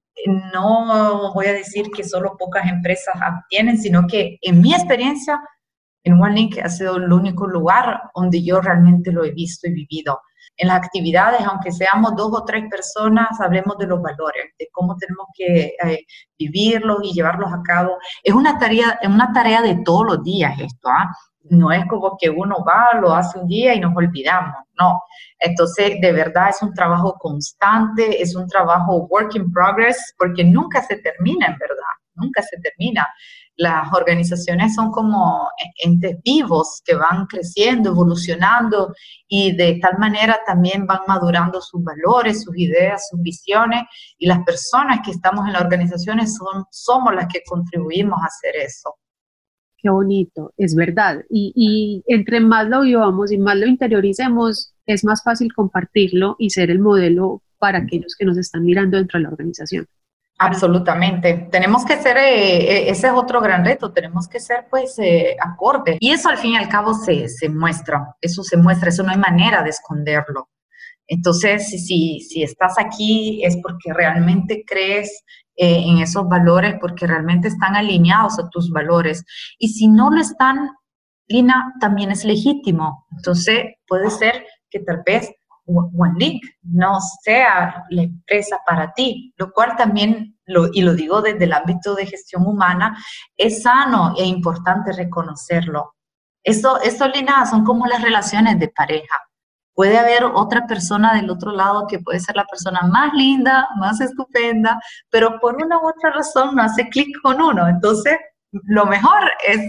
no 0.54 1.34
voy 1.34 1.48
a 1.48 1.54
decir 1.54 1.90
que 1.96 2.04
solo 2.04 2.36
pocas 2.38 2.70
empresas 2.70 3.16
tienen, 3.50 3.78
sino 3.78 4.06
que 4.08 4.38
en 4.42 4.62
mi 4.62 4.74
experiencia, 4.74 5.42
en 6.04 6.22
OneLink 6.22 6.60
ha 6.60 6.70
sido 6.70 6.98
el 6.98 7.12
único 7.12 7.48
lugar 7.48 8.02
donde 8.14 8.44
yo 8.44 8.62
realmente 8.62 9.12
lo 9.12 9.24
he 9.24 9.32
visto 9.32 9.68
y 9.68 9.74
vivido 9.74 10.20
en 10.58 10.68
las 10.68 10.78
actividades, 10.78 11.42
aunque 11.42 11.72
seamos 11.72 12.16
dos 12.16 12.32
o 12.34 12.44
tres 12.44 12.66
personas, 12.70 13.40
hablemos 13.40 13.78
de 13.78 13.88
los 13.88 14.02
valores, 14.02 14.46
de 14.58 14.68
cómo 14.72 14.96
tenemos 14.98 15.28
que 15.34 15.76
eh, 15.84 16.06
vivirlos 16.38 17.00
y 17.04 17.14
llevarlos 17.14 17.52
a 17.52 17.62
cabo. 17.64 17.98
Es 18.24 18.34
una 18.34 18.58
tarea, 18.58 19.00
es 19.02 19.10
una 19.10 19.32
tarea 19.34 19.62
de 19.62 19.76
todos 19.86 20.06
los 20.06 20.24
días 20.24 20.60
esto, 20.60 20.90
¿ah? 20.90 21.16
No 21.44 21.72
es 21.72 21.86
como 21.88 22.18
que 22.20 22.30
uno 22.30 22.64
va, 22.68 23.00
lo 23.00 23.14
hace 23.14 23.40
un 23.40 23.48
día 23.48 23.74
y 23.74 23.80
nos 23.80 23.96
olvidamos, 23.96 24.56
no. 24.78 25.02
Entonces, 25.40 26.00
de 26.02 26.12
verdad 26.12 26.50
es 26.50 26.62
un 26.62 26.74
trabajo 26.74 27.14
constante, 27.18 28.22
es 28.22 28.36
un 28.36 28.48
trabajo 28.48 29.08
work 29.10 29.36
in 29.36 29.52
progress, 29.52 30.14
porque 30.18 30.44
nunca 30.44 30.84
se 30.84 30.98
termina, 30.98 31.48
en 31.48 31.58
verdad, 31.58 31.94
nunca 32.16 32.44
se 32.44 32.58
termina 32.60 33.08
las 33.60 33.92
organizaciones 33.92 34.74
son 34.74 34.90
como 34.90 35.50
entes 35.84 36.16
vivos 36.24 36.82
que 36.86 36.96
van 36.96 37.26
creciendo, 37.26 37.90
evolucionando 37.90 38.96
y 39.28 39.54
de 39.54 39.80
tal 39.82 39.98
manera 39.98 40.40
también 40.46 40.88
van 40.88 41.02
madurando 41.10 41.60
sus 41.60 41.84
valores, 41.84 42.44
sus 42.44 42.58
ideas, 42.58 43.10
sus 43.10 43.22
visiones 43.22 43.82
y 44.18 44.28
las 44.28 44.46
personas 44.46 45.02
que 45.04 45.12
estamos 45.12 45.46
en 45.46 45.54
las 45.54 45.64
organizaciones 45.64 46.38
son, 46.38 46.64
somos 46.72 47.14
las 47.14 47.28
que 47.28 47.42
contribuimos 47.46 48.18
a 48.22 48.28
hacer 48.28 48.56
eso. 48.56 48.96
Qué 49.78 49.90
bonito, 49.90 50.54
es 50.56 50.74
verdad. 50.74 51.26
Y, 51.30 51.52
y 51.54 52.04
entre 52.08 52.40
más 52.40 52.66
lo 52.66 52.82
vivamos 52.82 53.30
y 53.30 53.38
más 53.38 53.58
lo 53.58 53.68
interioricemos, 53.68 54.74
es 54.86 55.04
más 55.04 55.22
fácil 55.22 55.54
compartirlo 55.54 56.38
y 56.40 56.52
ser 56.52 56.72
el 56.72 56.80
modelo 56.80 57.42
para 57.58 57.80
aquellos 57.80 58.16
que 58.18 58.24
nos 58.24 58.38
están 58.38 58.64
mirando 58.64 58.96
dentro 58.96 59.20
de 59.20 59.24
la 59.24 59.30
organización. 59.32 59.86
Absolutamente. 60.42 61.50
Tenemos 61.52 61.84
que 61.84 61.98
ser, 61.98 62.16
eh, 62.16 62.58
eh, 62.58 62.90
ese 62.90 63.08
es 63.08 63.14
otro 63.14 63.42
gran 63.42 63.66
reto, 63.66 63.92
tenemos 63.92 64.30
que 64.30 64.40
ser 64.40 64.68
pues 64.70 64.98
eh, 64.98 65.36
acorde. 65.38 65.98
Y 66.00 66.12
eso 66.12 66.30
al 66.30 66.38
fin 66.38 66.54
y 66.54 66.56
al 66.56 66.70
cabo 66.70 66.94
se, 66.94 67.28
se, 67.28 67.50
muestra, 67.50 68.16
eso 68.22 68.42
se 68.42 68.56
muestra, 68.56 68.88
eso 68.88 69.04
no 69.04 69.12
hay 69.12 69.18
manera 69.18 69.62
de 69.64 69.72
esconderlo. 69.72 70.50
Entonces, 71.08 71.68
si, 71.70 72.22
si 72.22 72.42
estás 72.42 72.76
aquí 72.80 73.44
es 73.44 73.58
porque 73.62 73.92
realmente 73.94 74.64
crees 74.66 75.24
en 75.62 75.98
esos 75.98 76.30
valores, 76.30 76.76
porque 76.80 77.06
realmente 77.06 77.50
están 77.50 77.76
alineados 77.76 78.40
a 78.40 78.48
tus 78.50 78.72
valores. 78.72 79.26
Y 79.58 79.70
si 79.70 79.90
no 79.90 80.10
lo 80.10 80.22
están, 80.22 80.70
Lina, 81.28 81.74
también 81.82 82.12
es 82.12 82.24
legítimo. 82.24 83.06
Entonces, 83.12 83.74
puede 83.86 84.10
ser 84.10 84.46
que 84.70 84.80
tal 84.80 85.04
vez 85.06 85.30
OneLink 85.70 86.44
no 86.64 87.00
sea 87.24 87.86
la 87.90 88.04
empresa 88.04 88.60
para 88.66 88.94
ti, 88.94 89.34
lo 89.38 89.52
cual 89.52 89.76
también, 89.78 90.38
lo, 90.46 90.70
y 90.74 90.82
lo 90.82 90.94
digo 90.94 91.22
desde 91.22 91.46
el 91.46 91.54
ámbito 91.54 91.96
de 91.96 92.06
gestión 92.06 92.46
humana, 92.46 92.98
es 93.38 93.64
sano 93.64 94.14
e 94.18 94.26
importante 94.26 94.92
reconocerlo. 94.92 95.96
Esto, 96.44 96.82
esto, 96.82 97.08
Lina, 97.08 97.46
son 97.46 97.64
como 97.64 97.86
las 97.86 98.02
relaciones 98.02 98.60
de 98.60 98.70
pareja. 98.70 99.16
Puede 99.74 99.98
haber 99.98 100.26
otra 100.26 100.68
persona 100.68 101.14
del 101.14 101.30
otro 101.30 101.52
lado 101.52 101.88
que 101.88 102.00
puede 102.00 102.20
ser 102.20 102.36
la 102.36 102.46
persona 102.46 102.82
más 102.82 103.14
linda, 103.14 103.68
más 103.78 104.02
estupenda, 104.02 104.80
pero 105.10 105.40
por 105.40 105.56
una 105.64 105.78
u 105.78 105.88
otra 105.88 106.12
razón 106.12 106.56
no 106.56 106.64
hace 106.64 106.90
clic 106.90 107.08
con 107.22 107.42
uno. 107.42 107.68
Entonces, 107.68 108.18
lo 108.52 108.86
mejor 108.86 109.32
es 109.48 109.62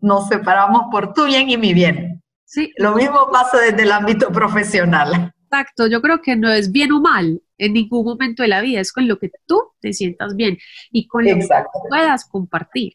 nos 0.00 0.28
separamos 0.28 0.84
por 0.90 1.12
tu 1.12 1.26
bien 1.26 1.48
y 1.50 1.56
mi 1.56 1.74
bien. 1.74 2.09
Sí. 2.50 2.72
Lo 2.78 2.96
mismo 2.96 3.30
pasa 3.30 3.58
desde 3.60 3.84
el 3.84 3.92
ámbito 3.92 4.32
profesional. 4.32 5.32
Exacto, 5.44 5.86
yo 5.86 6.02
creo 6.02 6.20
que 6.20 6.34
no 6.34 6.50
es 6.50 6.72
bien 6.72 6.90
o 6.90 7.00
mal 7.00 7.40
en 7.56 7.74
ningún 7.74 8.04
momento 8.04 8.42
de 8.42 8.48
la 8.48 8.60
vida, 8.60 8.80
es 8.80 8.92
con 8.92 9.06
lo 9.06 9.20
que 9.20 9.30
tú 9.46 9.62
te 9.80 9.92
sientas 9.92 10.34
bien 10.34 10.58
y 10.90 11.06
con 11.06 11.24
lo 11.24 11.36
que 11.36 11.46
puedas 11.88 12.24
compartir. 12.24 12.94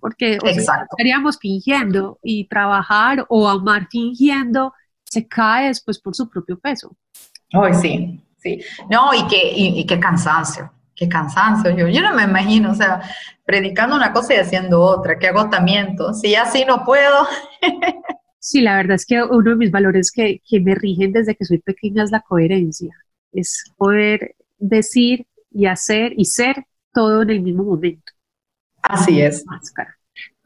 porque 0.00 0.38
estaríamos 0.42 1.38
fingiendo 1.38 2.18
y 2.22 2.48
trabajar 2.48 3.26
o 3.28 3.46
amar 3.46 3.88
fingiendo 3.90 4.72
se 5.04 5.28
cae 5.28 5.68
después 5.68 5.98
por 5.98 6.14
su 6.14 6.30
propio 6.30 6.58
peso. 6.58 6.96
Hoy 7.52 7.74
sí, 7.74 8.24
sí. 8.38 8.62
No, 8.90 9.12
y 9.12 9.26
qué, 9.26 9.52
y, 9.54 9.84
qué 9.84 10.00
cansancio, 10.00 10.72
qué 10.96 11.10
cansancio. 11.10 11.76
Yo, 11.76 11.88
yo 11.88 12.00
no 12.00 12.14
me 12.14 12.22
imagino, 12.22 12.70
o 12.70 12.74
sea, 12.74 13.02
predicando 13.44 13.96
una 13.96 14.14
cosa 14.14 14.32
y 14.32 14.38
haciendo 14.38 14.80
otra, 14.80 15.18
qué 15.18 15.28
agotamiento. 15.28 16.14
Si 16.14 16.34
así 16.34 16.64
no 16.64 16.86
puedo. 16.86 17.26
sí, 18.48 18.62
la 18.62 18.76
verdad 18.76 18.94
es 18.94 19.04
que 19.04 19.22
uno 19.22 19.50
de 19.50 19.56
mis 19.56 19.70
valores 19.70 20.10
que, 20.10 20.40
que 20.48 20.58
me 20.60 20.74
rigen 20.74 21.12
desde 21.12 21.36
que 21.36 21.44
soy 21.44 21.58
pequeña 21.58 22.02
es 22.02 22.10
la 22.10 22.20
coherencia, 22.20 22.94
es 23.32 23.64
poder 23.76 24.36
decir 24.56 25.26
y 25.50 25.66
hacer 25.66 26.14
y 26.16 26.24
ser 26.24 26.64
todo 26.92 27.22
en 27.22 27.30
el 27.30 27.42
mismo 27.42 27.64
momento. 27.64 28.12
Así 28.82 29.20
es. 29.20 29.44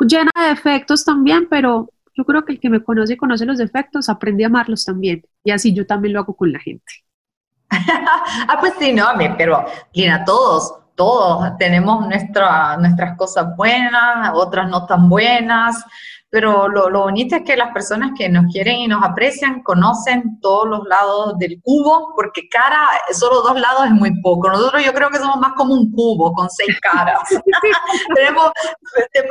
Llena 0.00 0.30
de 0.34 0.48
defectos 0.48 1.04
también, 1.04 1.46
pero 1.48 1.90
yo 2.14 2.24
creo 2.24 2.44
que 2.44 2.54
el 2.54 2.60
que 2.60 2.70
me 2.70 2.82
conoce 2.82 3.12
y 3.12 3.16
conoce 3.16 3.46
los 3.46 3.58
defectos 3.58 4.08
aprende 4.08 4.42
a 4.42 4.48
amarlos 4.48 4.84
también. 4.84 5.22
Y 5.44 5.52
así 5.52 5.72
yo 5.72 5.86
también 5.86 6.14
lo 6.14 6.20
hago 6.20 6.34
con 6.34 6.50
la 6.50 6.58
gente. 6.58 6.92
ah, 7.70 8.56
pues 8.58 8.74
sí, 8.80 8.92
no, 8.92 9.06
pero 9.38 9.64
Lina, 9.92 10.24
todos, 10.24 10.74
todos 10.96 11.56
tenemos 11.56 12.04
nuestra, 12.08 12.76
nuestras 12.78 13.16
cosas 13.16 13.56
buenas, 13.56 14.32
otras 14.34 14.68
no 14.68 14.86
tan 14.86 15.08
buenas, 15.08 15.84
pero 16.32 16.66
lo, 16.66 16.88
lo, 16.88 17.00
bonito 17.00 17.36
es 17.36 17.42
que 17.42 17.58
las 17.58 17.74
personas 17.74 18.12
que 18.16 18.26
nos 18.26 18.50
quieren 18.50 18.76
y 18.76 18.88
nos 18.88 19.04
aprecian 19.04 19.62
conocen 19.62 20.40
todos 20.40 20.66
los 20.66 20.88
lados 20.88 21.36
del 21.36 21.60
cubo, 21.60 22.14
porque 22.16 22.48
cara, 22.48 22.88
solo 23.12 23.42
dos 23.42 23.60
lados 23.60 23.84
es 23.84 23.90
muy 23.90 24.18
poco. 24.22 24.48
Nosotros 24.48 24.82
yo 24.82 24.94
creo 24.94 25.10
que 25.10 25.18
somos 25.18 25.36
más 25.36 25.52
como 25.58 25.74
un 25.74 25.92
cubo 25.92 26.32
con 26.32 26.48
seis 26.48 26.80
caras. 26.80 27.20
Tenemos, 28.16 28.50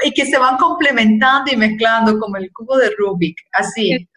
y 0.04 0.12
que 0.12 0.28
se 0.28 0.38
van 0.38 0.58
complementando 0.58 1.52
y 1.52 1.58
mezclando 1.58 2.20
como 2.20 2.38
el 2.38 2.52
cubo 2.54 2.78
de 2.78 2.92
Rubik, 2.96 3.36
así. 3.54 4.08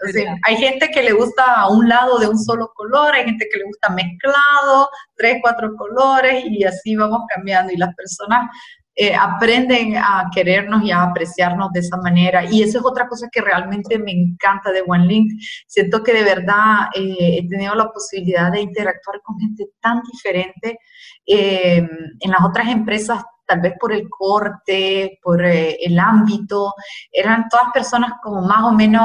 hay 0.42 0.56
gente 0.58 0.90
que 0.90 1.02
le 1.02 1.12
gusta 1.12 1.66
un 1.68 1.88
lado 1.88 2.18
de 2.18 2.28
un 2.28 2.38
solo 2.38 2.70
color, 2.74 3.14
hay 3.14 3.24
gente 3.24 3.48
que 3.50 3.60
le 3.60 3.64
gusta 3.64 3.88
mezclado, 3.94 4.90
tres, 5.16 5.38
cuatro 5.40 5.74
colores, 5.74 6.44
y 6.50 6.64
así 6.64 6.96
vamos 6.96 7.22
cambiando. 7.34 7.72
Y 7.72 7.78
las 7.78 7.94
personas 7.94 8.50
eh, 8.96 9.12
aprenden 9.12 9.96
a 9.96 10.30
querernos 10.32 10.84
y 10.84 10.92
a 10.92 11.02
apreciarnos 11.02 11.72
de 11.72 11.80
esa 11.80 11.96
manera. 11.96 12.44
Y 12.44 12.62
eso 12.62 12.78
es 12.78 12.84
otra 12.84 13.08
cosa 13.08 13.28
que 13.30 13.40
realmente 13.40 13.98
me 13.98 14.12
encanta 14.12 14.70
de 14.70 14.84
OneLink. 14.86 15.32
Siento 15.66 16.02
que 16.04 16.12
de 16.12 16.22
verdad 16.22 16.90
eh, 16.94 17.38
he 17.38 17.48
tenido 17.48 17.74
la 17.74 17.90
posibilidad 17.90 18.52
de 18.52 18.60
interactuar 18.60 19.20
con 19.22 19.36
gente 19.40 19.66
tan 19.80 20.00
diferente. 20.12 20.78
Eh, 21.26 21.78
en 22.20 22.30
las 22.30 22.44
otras 22.44 22.68
empresas 22.68 23.24
tal 23.46 23.60
vez 23.60 23.74
por 23.78 23.92
el 23.92 24.08
corte, 24.08 25.18
por 25.22 25.44
el 25.44 25.98
ámbito, 25.98 26.72
eran 27.12 27.46
todas 27.50 27.66
personas 27.74 28.12
como 28.22 28.40
más 28.40 28.64
o 28.64 28.72
menos 28.72 29.04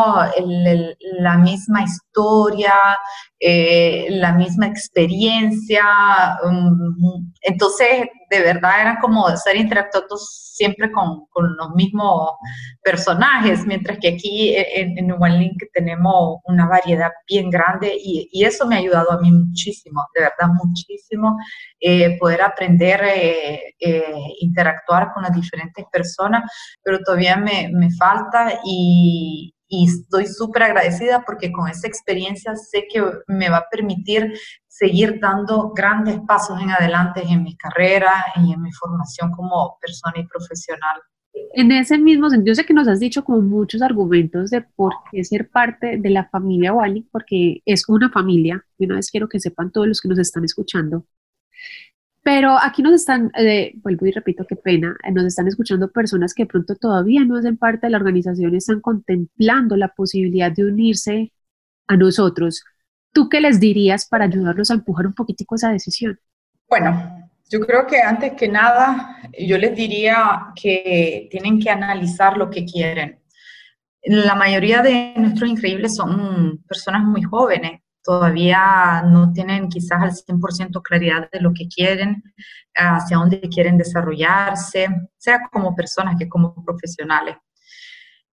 la 1.19 1.38
misma 1.38 1.84
historia, 1.84 2.73
la 3.41 4.32
misma 4.32 4.67
experiencia. 4.67 5.84
Um, 6.45 7.34
entonces, 7.41 8.08
de 8.30 8.42
verdad 8.42 8.82
eran 8.82 8.98
como 8.98 9.28
ser 9.38 9.56
interactuados 9.56 10.50
siempre 10.60 10.92
con, 10.92 11.28
los 11.58 11.70
mismos 11.74 12.32
personajes, 12.84 13.65
mientras 13.65 13.98
que 14.00 14.10
aquí 14.10 14.54
en, 14.56 14.98
en 14.98 15.12
One 15.12 15.39
Link 15.39 15.63
tenemos 15.74 16.39
una 16.44 16.68
variedad 16.68 17.12
bien 17.28 17.50
grande 17.50 17.94
y, 17.98 18.28
eso 18.44 18.65
me 18.65 18.76
ha 18.76 18.80
ayudado 18.80 19.12
a 19.12 19.20
mí 19.20 19.32
muchísimo, 19.32 20.06
de 20.15 20.22
verdad 20.22 20.54
muchísimo, 20.63 21.38
eh, 21.80 22.18
poder 22.20 22.42
aprender, 22.42 23.02
eh, 23.04 23.76
eh, 23.80 24.13
interactuar 24.39 25.13
con 25.13 25.24
las 25.24 25.34
diferentes 25.34 25.86
personas, 25.92 26.50
pero 26.84 27.00
todavía 27.00 27.38
me, 27.38 27.70
me 27.72 27.92
falta 27.92 28.60
y, 28.65 29.54
y 29.70 29.88
estoy 29.88 30.26
súper 30.26 30.63
agradecida 30.63 31.24
porque 31.26 31.52
con 31.52 31.70
esa 31.70 31.88
experiencia 31.88 32.56
sé 32.56 32.88
que 32.92 33.04
me 33.28 33.50
va 33.50 33.58
a 33.58 33.70
permitir 33.70 34.34
seguir 34.80 35.20
dando 35.20 35.74
grandes 35.74 36.20
pasos 36.22 36.62
en 36.62 36.70
adelante 36.70 37.22
en 37.28 37.44
mi 37.44 37.58
carrera 37.58 38.13
y 38.38 38.54
en 38.54 38.62
mi 38.62 38.72
formación 38.72 39.30
como 39.32 39.78
persona 39.82 40.13
y 40.18 40.26
profesional. 40.26 41.02
En 41.54 41.72
ese 41.72 41.98
mismo 41.98 42.30
sentido, 42.30 42.56
sé 42.56 42.65
que 42.65 42.74
nos 42.74 42.88
has 42.88 43.00
dicho 43.00 43.26
como 43.26 43.42
muchos 43.42 43.82
argumentos 43.82 44.50
de 44.52 44.62
por 44.62 44.94
qué 45.12 45.24
ser 45.26 45.50
parte 45.50 45.98
de 45.98 46.10
la 46.10 46.30
familia 46.30 46.74
Wally, 46.74 47.08
porque 47.12 47.62
es 47.65 47.89
una 47.89 48.10
familia, 48.10 48.63
y 48.78 48.86
una 48.86 48.96
vez 48.96 49.12
quiero 49.12 49.28
que 49.28 49.39
sepan 49.42 49.70
todos 49.72 49.88
los 49.88 50.00
que 50.00 50.08
nos 50.08 50.20
están 50.20 50.46
escuchando, 50.46 51.06
pero 52.24 52.58
aquí 52.62 52.82
nos 52.82 52.94
están, 52.94 53.32
eh, 53.38 53.74
vuelvo 53.84 54.06
y 54.06 54.12
repito, 54.12 54.46
qué 54.48 54.56
pena, 54.56 54.96
eh, 55.04 55.12
nos 55.12 55.26
están 55.26 55.48
escuchando 55.48 55.92
personas 55.92 56.34
que 56.34 56.46
pronto 56.46 56.76
todavía 56.76 57.26
no 57.26 57.36
hacen 57.36 57.58
parte 57.58 57.88
de 57.88 57.92
la 57.92 57.98
organización, 57.98 58.56
están 58.56 58.80
contemplando 58.80 59.76
la 59.76 59.89
posibilidad 59.89 60.52
de 60.52 60.65
unirse 60.65 61.34
a 61.88 61.98
nosotros. 61.98 62.63
¿Tú 63.12 63.30
qué 63.30 63.41
les 63.41 63.60
dirías 63.60 64.08
para 64.08 64.26
ayudarlos 64.26 64.72
a 64.72 64.76
empujar 64.76 65.08
un 65.08 65.13
poquitico 65.13 65.56
esa 65.56 65.72
decisión? 65.72 66.19
Bueno, 66.67 67.30
yo 67.50 67.60
creo 67.60 67.88
que 67.88 68.00
antes 68.02 68.34
que 68.34 68.48
nada, 68.48 69.17
yo 69.38 69.58
les 69.58 69.76
diría 69.76 70.52
que 70.56 71.28
tienen 71.32 71.60
que 71.60 71.69
analizar 71.69 72.38
lo 72.38 72.50
que 72.50 72.65
quieren. 72.65 73.19
La 74.04 74.36
mayoría 74.36 74.82
de 74.82 75.13
nuestros 75.17 75.50
increíbles 75.50 75.95
son 75.95 76.63
personas 76.67 77.04
muy 77.04 77.24
jóvenes, 77.24 77.82
todavía 78.04 79.02
no 79.04 79.34
tienen 79.34 79.67
quizás 79.67 80.02
al 80.02 80.12
100% 80.12 80.82
claridad 80.82 81.30
de 81.32 81.41
lo 81.41 81.52
que 81.54 81.67
quieren, 81.67 82.24
hacia 82.76 83.17
dónde 83.17 83.41
quieren 83.41 83.78
desarrollarse, 83.78 84.88
sea 85.17 85.41
como 85.52 85.76
personas 85.76 86.15
que 86.17 86.30
como 86.30 86.54
profesionales. 86.63 87.36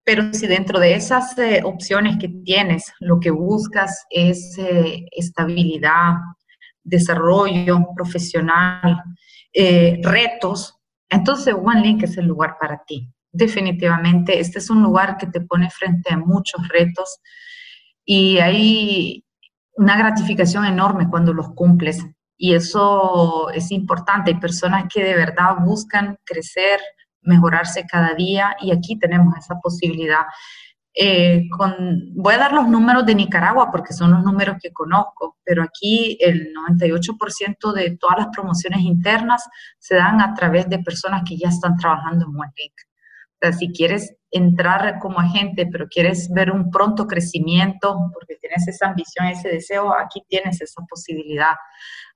Pero 0.06 0.32
si 0.34 0.46
dentro 0.46 0.80
de 0.80 0.94
esas 0.94 1.38
eh, 1.40 1.62
opciones 1.64 2.18
que 2.18 2.30
tienes, 2.30 2.94
lo 3.00 3.20
que 3.20 3.32
buscas 3.32 4.06
es 4.12 4.56
eh, 4.60 5.06
estabilidad, 5.12 6.14
desarrollo 6.84 7.80
profesional, 7.96 9.02
eh, 9.52 10.00
retos, 10.04 10.78
entonces 11.10 11.56
OneLink 11.56 12.04
es 12.04 12.18
el 12.18 12.28
lugar 12.28 12.58
para 12.60 12.84
ti. 12.86 13.10
Definitivamente, 13.32 14.40
este 14.40 14.60
es 14.60 14.70
un 14.70 14.84
lugar 14.84 15.18
que 15.18 15.28
te 15.28 15.42
pone 15.42 15.70
frente 15.72 16.14
a 16.14 16.18
muchos 16.18 16.68
retos 16.68 17.20
y 18.06 18.38
hay 18.38 19.26
una 19.74 19.98
gratificación 19.98 20.66
enorme 20.66 21.10
cuando 21.10 21.34
los 21.34 21.50
cumples. 21.54 22.06
Y 22.38 22.54
eso 22.54 23.50
es 23.50 23.72
importante. 23.72 24.32
Hay 24.32 24.40
personas 24.40 24.86
que 24.94 25.04
de 25.04 25.16
verdad 25.16 25.56
buscan 25.62 26.18
crecer, 26.24 26.80
mejorarse 27.26 27.86
cada 27.86 28.14
día 28.14 28.56
y 28.62 28.72
aquí 28.72 28.98
tenemos 28.98 29.36
esa 29.38 29.56
posibilidad. 29.60 30.26
Eh, 30.98 31.50
con, 31.50 32.14
voy 32.16 32.36
a 32.36 32.38
dar 32.38 32.54
los 32.54 32.70
números 32.70 33.06
de 33.06 33.16
Nicaragua 33.16 33.70
porque 33.70 33.92
son 33.92 34.12
los 34.12 34.24
números 34.24 34.56
que 34.62 34.72
conozco, 34.72 35.38
pero 35.44 35.62
aquí 35.62 36.18
el 36.22 36.54
98% 36.54 37.74
de 37.74 37.98
todas 37.98 38.18
las 38.20 38.28
promociones 38.28 38.80
internas 38.80 39.44
se 39.78 39.96
dan 39.96 40.22
a 40.22 40.34
través 40.34 40.70
de 40.70 40.80
personas 40.80 41.24
que 41.28 41.36
ya 41.36 41.50
están 41.50 41.76
trabajando 41.76 42.26
en 42.26 42.32
OneLink. 42.32 42.74
O 43.34 43.38
sea, 43.42 43.52
si 43.52 43.74
quieres 43.74 44.16
entrar 44.32 45.00
como 45.00 45.20
agente, 45.20 45.68
pero 45.70 45.88
quieres 45.90 46.30
ver 46.34 46.50
un 46.50 46.72
pronto 46.72 47.08
crecimiento, 47.08 48.10
porque 48.14 48.36
tienes 48.36 48.66
esa 48.68 48.88
ambición, 48.88 49.28
ese 49.28 49.50
deseo, 49.50 49.94
aquí 49.94 50.24
tienes 50.30 50.62
esa 50.62 50.82
posibilidad. 50.90 51.56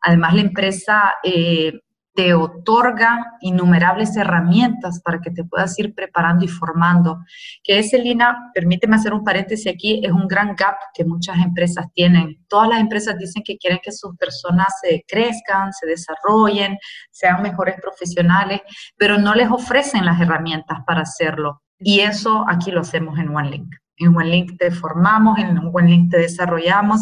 Además, 0.02 0.34
la 0.34 0.41
empresa 0.41 1.13
eh, 1.22 1.74
te 2.19 2.34
otorga 2.34 3.38
innumerables 3.39 4.17
herramientas 4.17 5.01
para 5.01 5.21
que 5.21 5.32
te 5.32 5.45
puedas 5.45 5.79
ir 5.79 5.95
preparando 5.95 6.43
y 6.43 6.49
formando. 6.49 7.23
Que 7.63 7.79
ese, 7.79 7.97
Lina, 7.97 8.51
permíteme 8.53 8.97
hacer 8.97 9.13
un 9.13 9.23
paréntesis 9.23 9.73
aquí, 9.73 10.01
es 10.03 10.12
un 10.12 10.27
gran 10.27 10.53
gap 10.53 10.75
que 10.93 11.05
muchas 11.05 11.38
empresas 11.38 11.86
tienen. 11.93 12.43
Todas 12.49 12.67
las 12.67 12.82
empresas 12.82 13.17
dicen 13.17 13.41
que 13.41 13.58
quieren 13.58 13.79
que 13.82 13.93
sus 13.93 14.17
personas 14.17 14.67
se 14.82 15.05
crezcan, 15.08 15.71
se 15.71 15.88
desarrollen, 15.88 16.77
sean 17.10 17.41
mejores 17.41 17.75
profesionales, 17.82 18.60
pero 18.97 19.17
no 19.17 19.34
les 19.34 19.49
ofrecen 19.49 20.03
las 20.03 20.19
herramientas 20.19 20.79
para 20.86 21.03
hacerlo. 21.03 21.62
Y 21.79 22.01
eso 22.01 22.43
aquí 22.49 22.69
lo 22.69 22.82
hacemos 22.82 23.17
en 23.17 23.34
OneLink. 23.34 23.73
En 23.95 24.10
OneLink 24.10 24.58
te 24.58 24.71
formamos, 24.71 25.39
en 25.39 25.58
OneLink 25.58 26.12
te 26.12 26.17
desarrollamos 26.17 26.99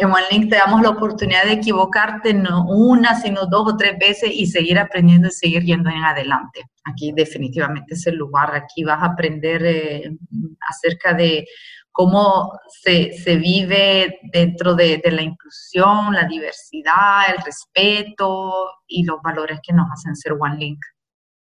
en 0.00 0.10
OneLink 0.10 0.48
te 0.48 0.56
damos 0.56 0.80
la 0.80 0.88
oportunidad 0.88 1.44
de 1.44 1.52
equivocarte 1.52 2.32
no 2.32 2.64
una, 2.66 3.20
sino 3.20 3.44
dos 3.46 3.74
o 3.74 3.76
tres 3.76 3.98
veces 3.98 4.30
y 4.32 4.46
seguir 4.46 4.78
aprendiendo 4.78 5.28
y 5.28 5.32
seguir 5.32 5.62
yendo 5.62 5.90
en 5.90 6.02
adelante. 6.02 6.62
Aquí 6.84 7.12
definitivamente 7.12 7.92
es 7.92 8.06
el 8.06 8.16
lugar, 8.16 8.54
aquí 8.54 8.82
vas 8.82 9.02
a 9.02 9.12
aprender 9.12 9.62
eh, 9.62 10.10
acerca 10.66 11.12
de 11.12 11.46
cómo 11.92 12.50
se, 12.82 13.12
vive 13.36 14.20
dentro 14.32 14.74
de, 14.74 15.02
de, 15.04 15.10
la 15.10 15.20
inclusión, 15.20 16.14
la 16.14 16.24
diversidad, 16.24 17.34
el 17.36 17.44
respeto 17.44 18.70
y 18.86 19.04
los 19.04 19.20
valores 19.20 19.60
que 19.62 19.74
nos 19.74 19.86
hacen 19.92 20.16
ser 20.16 20.32
OneLink. 20.32 20.78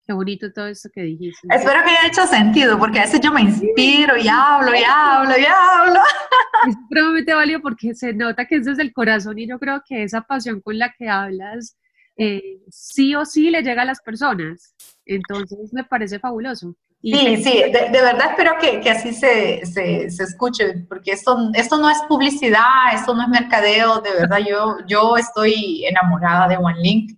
Qué 0.05 0.13
bonito 0.13 0.51
todo 0.53 0.67
eso 0.67 0.87
que 0.93 1.01
dijiste. 1.01 1.47
Espero 1.49 1.83
que 1.83 1.89
haya 1.89 2.07
hecho 2.07 2.27
sentido, 2.27 2.77
porque 2.77 2.99
a 2.99 3.03
veces 3.03 3.21
yo 3.21 3.31
me 3.31 3.41
inspiro 3.41 4.15
y 4.17 4.27
hablo 4.27 4.75
y 4.75 4.83
hablo 4.83 5.33
y 5.37 5.45
hablo. 5.45 5.99
Es 6.67 6.75
supremamente 6.75 7.33
válido 7.33 7.61
porque 7.61 7.93
se 7.93 8.13
nota 8.13 8.45
que 8.45 8.55
es 8.55 8.65
desde 8.65 8.83
el 8.83 8.93
corazón 8.93 9.37
y 9.37 9.47
yo 9.47 9.59
creo 9.59 9.81
que 9.87 10.03
esa 10.03 10.21
pasión 10.21 10.61
con 10.61 10.77
la 10.79 10.93
que 10.97 11.09
hablas 11.09 11.77
eh, 12.17 12.59
sí 12.69 13.13
o 13.15 13.25
sí 13.25 13.49
le 13.49 13.61
llega 13.61 13.81
a 13.81 13.85
las 13.85 14.01
personas. 14.01 14.75
Entonces 15.05 15.73
me 15.73 15.83
parece 15.83 16.19
fabuloso. 16.19 16.75
sí, 17.01 17.43
sí, 17.43 17.63
de, 17.71 17.89
verdad 17.91 18.31
espero 18.31 18.53
que, 18.59 18.79
que 18.79 18.89
así 18.89 19.13
se, 19.13 19.65
se, 19.65 20.09
se, 20.09 20.23
escuche, 20.23 20.85
porque 20.87 21.11
esto, 21.11 21.51
esto 21.53 21.77
no 21.77 21.89
es 21.89 21.97
publicidad, 22.07 22.93
esto 22.93 23.13
no 23.13 23.23
es 23.23 23.29
mercadeo, 23.29 24.01
de 24.01 24.13
verdad 24.13 24.39
yo, 24.39 24.77
yo 24.87 25.17
estoy 25.17 25.85
enamorada 25.85 26.47
de 26.47 26.57
OneLink. 26.57 27.11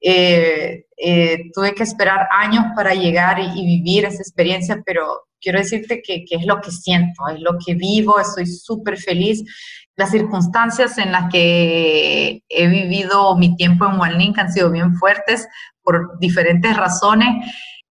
Eh, 0.00 0.86
eh, 0.96 1.50
tuve 1.52 1.74
que 1.74 1.82
esperar 1.82 2.26
años 2.30 2.64
para 2.74 2.94
llegar 2.94 3.38
y, 3.38 3.46
y, 3.54 3.66
vivir 3.66 4.06
esa 4.06 4.22
experiencia, 4.22 4.82
pero 4.84 5.02
quiero 5.40 5.58
decirte 5.58 6.02
que, 6.02 6.24
que, 6.24 6.36
es 6.36 6.46
lo 6.46 6.60
que 6.60 6.70
siento, 6.70 7.28
es 7.28 7.40
lo 7.40 7.58
que 7.64 7.74
vivo, 7.74 8.18
estoy 8.18 8.46
súper 8.46 8.96
feliz. 8.96 9.42
Las 9.96 10.10
circunstancias 10.10 10.96
en 10.98 11.12
las 11.12 11.30
que 11.30 12.42
he 12.48 12.68
vivido 12.68 13.36
mi 13.36 13.56
tiempo 13.56 13.86
en 13.86 14.00
OneLink 14.00 14.38
han 14.38 14.52
sido 14.52 14.70
bien 14.70 14.94
fuertes 14.94 15.46
por 15.82 16.18
diferentes 16.18 16.76
razones 16.76 17.46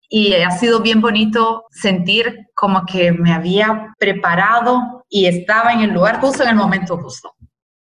y 0.09 0.35
ha 0.35 0.51
sido 0.51 0.81
bien 0.81 1.01
bonito 1.01 1.65
sentir 1.71 2.49
como 2.55 2.85
que 2.85 3.13
me 3.13 3.33
había 3.33 3.95
preparado 3.99 5.07
y 5.09 5.27
estaba 5.27 5.73
en 5.73 5.81
el 5.81 5.91
lugar 5.91 6.21
justo 6.21 6.43
en 6.43 6.51
el 6.51 6.57
momento 6.57 6.99
justo. 6.99 7.35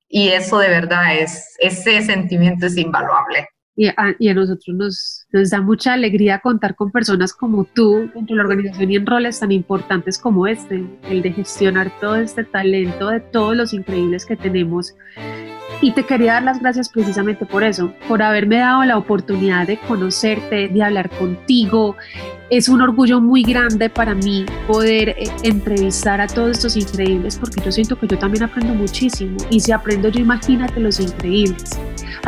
Y 0.09 0.29
eso 0.29 0.59
de 0.59 0.69
verdad 0.69 1.15
es, 1.15 1.55
ese 1.59 2.01
sentimiento 2.01 2.65
es 2.65 2.77
invaluable. 2.77 3.47
Y 3.79 3.87
a, 3.87 4.33
nosotros 4.33 4.75
nos, 4.75 5.27
nos, 5.31 5.51
da 5.51 5.61
mucha 5.61 5.93
alegría 5.93 6.39
contar 6.39 6.75
con 6.75 6.91
personas 6.91 7.31
como 7.31 7.63
tú 7.63 8.09
dentro 8.13 8.35
de 8.35 8.35
la 8.35 8.41
organización 8.41 8.91
y 8.91 8.95
en 8.95 9.05
roles 9.05 9.39
tan 9.39 9.51
importantes 9.51 10.17
como 10.17 10.47
este, 10.47 10.83
el 11.09 11.21
de 11.21 11.31
gestionar 11.31 11.91
todo 12.01 12.15
este 12.15 12.43
talento 12.43 13.09
de 13.09 13.19
todos 13.19 13.55
los 13.55 13.73
increíbles 13.73 14.25
que 14.25 14.35
tenemos 14.35 14.95
y 15.81 15.91
te 15.91 16.03
quería 16.03 16.33
dar 16.33 16.43
las 16.43 16.59
gracias 16.59 16.89
precisamente 16.89 17.45
por 17.45 17.63
eso, 17.63 17.93
por 18.07 18.21
haberme 18.21 18.57
dado 18.57 18.83
la 18.83 18.97
oportunidad 18.97 19.67
de 19.67 19.77
conocerte, 19.77 20.67
de 20.67 20.83
hablar 20.83 21.09
contigo. 21.09 21.95
Es 22.49 22.69
un 22.69 22.81
orgullo 22.81 23.21
muy 23.21 23.43
grande 23.43 23.89
para 23.89 24.15
mí 24.15 24.45
poder 24.65 25.09
eh, 25.09 25.27
entrevistar 25.43 26.21
a 26.21 26.27
todos 26.27 26.51
estos 26.51 26.77
increíbles 26.77 27.37
porque 27.37 27.61
yo 27.63 27.71
siento 27.71 27.99
que 27.99 28.07
yo 28.07 28.17
también 28.17 28.43
aprendo 28.43 28.73
muchísimo 28.73 29.37
y 29.49 29.59
si 29.59 29.71
aprendo 29.71 30.09
yo 30.09 30.21
imagínate 30.21 30.79
los 30.79 30.99
increíbles. 30.99 31.77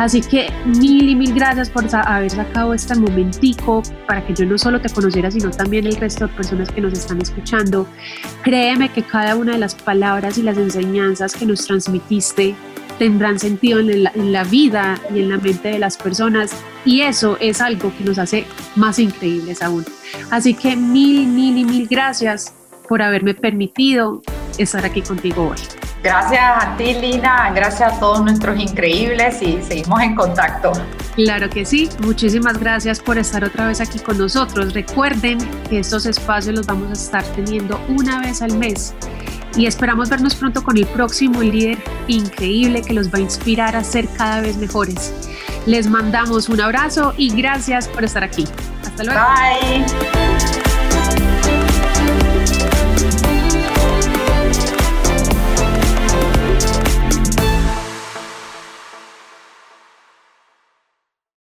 Así 0.00 0.22
que 0.22 0.50
mil 0.64 1.10
y 1.10 1.14
mil 1.14 1.34
gracias 1.34 1.68
por 1.68 1.84
haber 1.94 2.30
sacado 2.30 2.72
este 2.72 2.94
momentico 2.94 3.82
para 4.06 4.26
que 4.26 4.32
yo 4.32 4.46
no 4.46 4.56
solo 4.56 4.80
te 4.80 4.88
conociera, 4.88 5.30
sino 5.30 5.50
también 5.50 5.84
el 5.84 5.96
resto 5.96 6.26
de 6.26 6.32
personas 6.32 6.70
que 6.70 6.80
nos 6.80 6.94
están 6.94 7.20
escuchando. 7.20 7.86
Créeme 8.42 8.88
que 8.88 9.02
cada 9.02 9.36
una 9.36 9.52
de 9.52 9.58
las 9.58 9.74
palabras 9.74 10.38
y 10.38 10.42
las 10.42 10.56
enseñanzas 10.56 11.34
que 11.34 11.44
nos 11.44 11.66
transmitiste 11.66 12.54
tendrán 12.98 13.38
sentido 13.38 13.80
en 13.80 14.04
la, 14.04 14.12
en 14.14 14.32
la, 14.32 14.44
vida 14.44 14.98
y 15.14 15.18
en 15.18 15.28
la 15.28 15.36
mente 15.36 15.68
de 15.68 15.78
las 15.78 15.98
personas 15.98 16.52
y 16.86 17.02
eso 17.02 17.36
es 17.38 17.60
algo 17.60 17.92
que 17.98 18.04
nos 18.04 18.16
hace 18.16 18.46
más 18.76 18.98
increíbles 18.98 19.60
aún. 19.60 19.84
Así 20.30 20.54
que 20.54 20.76
mil, 20.76 21.26
mil 21.26 21.58
y 21.58 21.64
mil 21.66 21.86
gracias 21.86 22.54
por 22.88 23.02
haberme 23.02 23.34
permitido 23.34 24.22
estar 24.56 24.82
aquí 24.82 25.02
contigo 25.02 25.48
hoy. 25.48 25.89
Gracias 26.02 26.42
a 26.42 26.76
ti, 26.76 26.94
Lina, 26.94 27.52
gracias 27.54 27.92
a 27.92 28.00
todos 28.00 28.22
nuestros 28.22 28.58
increíbles 28.58 29.42
y 29.42 29.60
seguimos 29.62 30.00
en 30.00 30.14
contacto. 30.14 30.72
Claro 31.14 31.50
que 31.50 31.66
sí, 31.66 31.90
muchísimas 32.00 32.58
gracias 32.58 33.00
por 33.00 33.18
estar 33.18 33.44
otra 33.44 33.66
vez 33.66 33.80
aquí 33.80 33.98
con 33.98 34.16
nosotros. 34.16 34.72
Recuerden 34.72 35.38
que 35.68 35.80
estos 35.80 36.06
espacios 36.06 36.54
los 36.54 36.66
vamos 36.66 36.88
a 36.90 36.92
estar 36.92 37.24
teniendo 37.34 37.78
una 37.88 38.20
vez 38.20 38.40
al 38.40 38.56
mes 38.56 38.94
y 39.56 39.66
esperamos 39.66 40.08
vernos 40.08 40.34
pronto 40.34 40.62
con 40.62 40.76
el 40.78 40.86
próximo 40.86 41.42
líder 41.42 41.78
increíble 42.08 42.82
que 42.82 42.94
los 42.94 43.12
va 43.12 43.18
a 43.18 43.22
inspirar 43.22 43.76
a 43.76 43.84
ser 43.84 44.08
cada 44.16 44.40
vez 44.40 44.56
mejores. 44.56 45.12
Les 45.66 45.88
mandamos 45.88 46.48
un 46.48 46.60
abrazo 46.60 47.12
y 47.16 47.34
gracias 47.34 47.88
por 47.88 48.04
estar 48.04 48.24
aquí. 48.24 48.46
Hasta 48.84 49.04
luego. 49.04 49.20
Bye. 49.20 50.19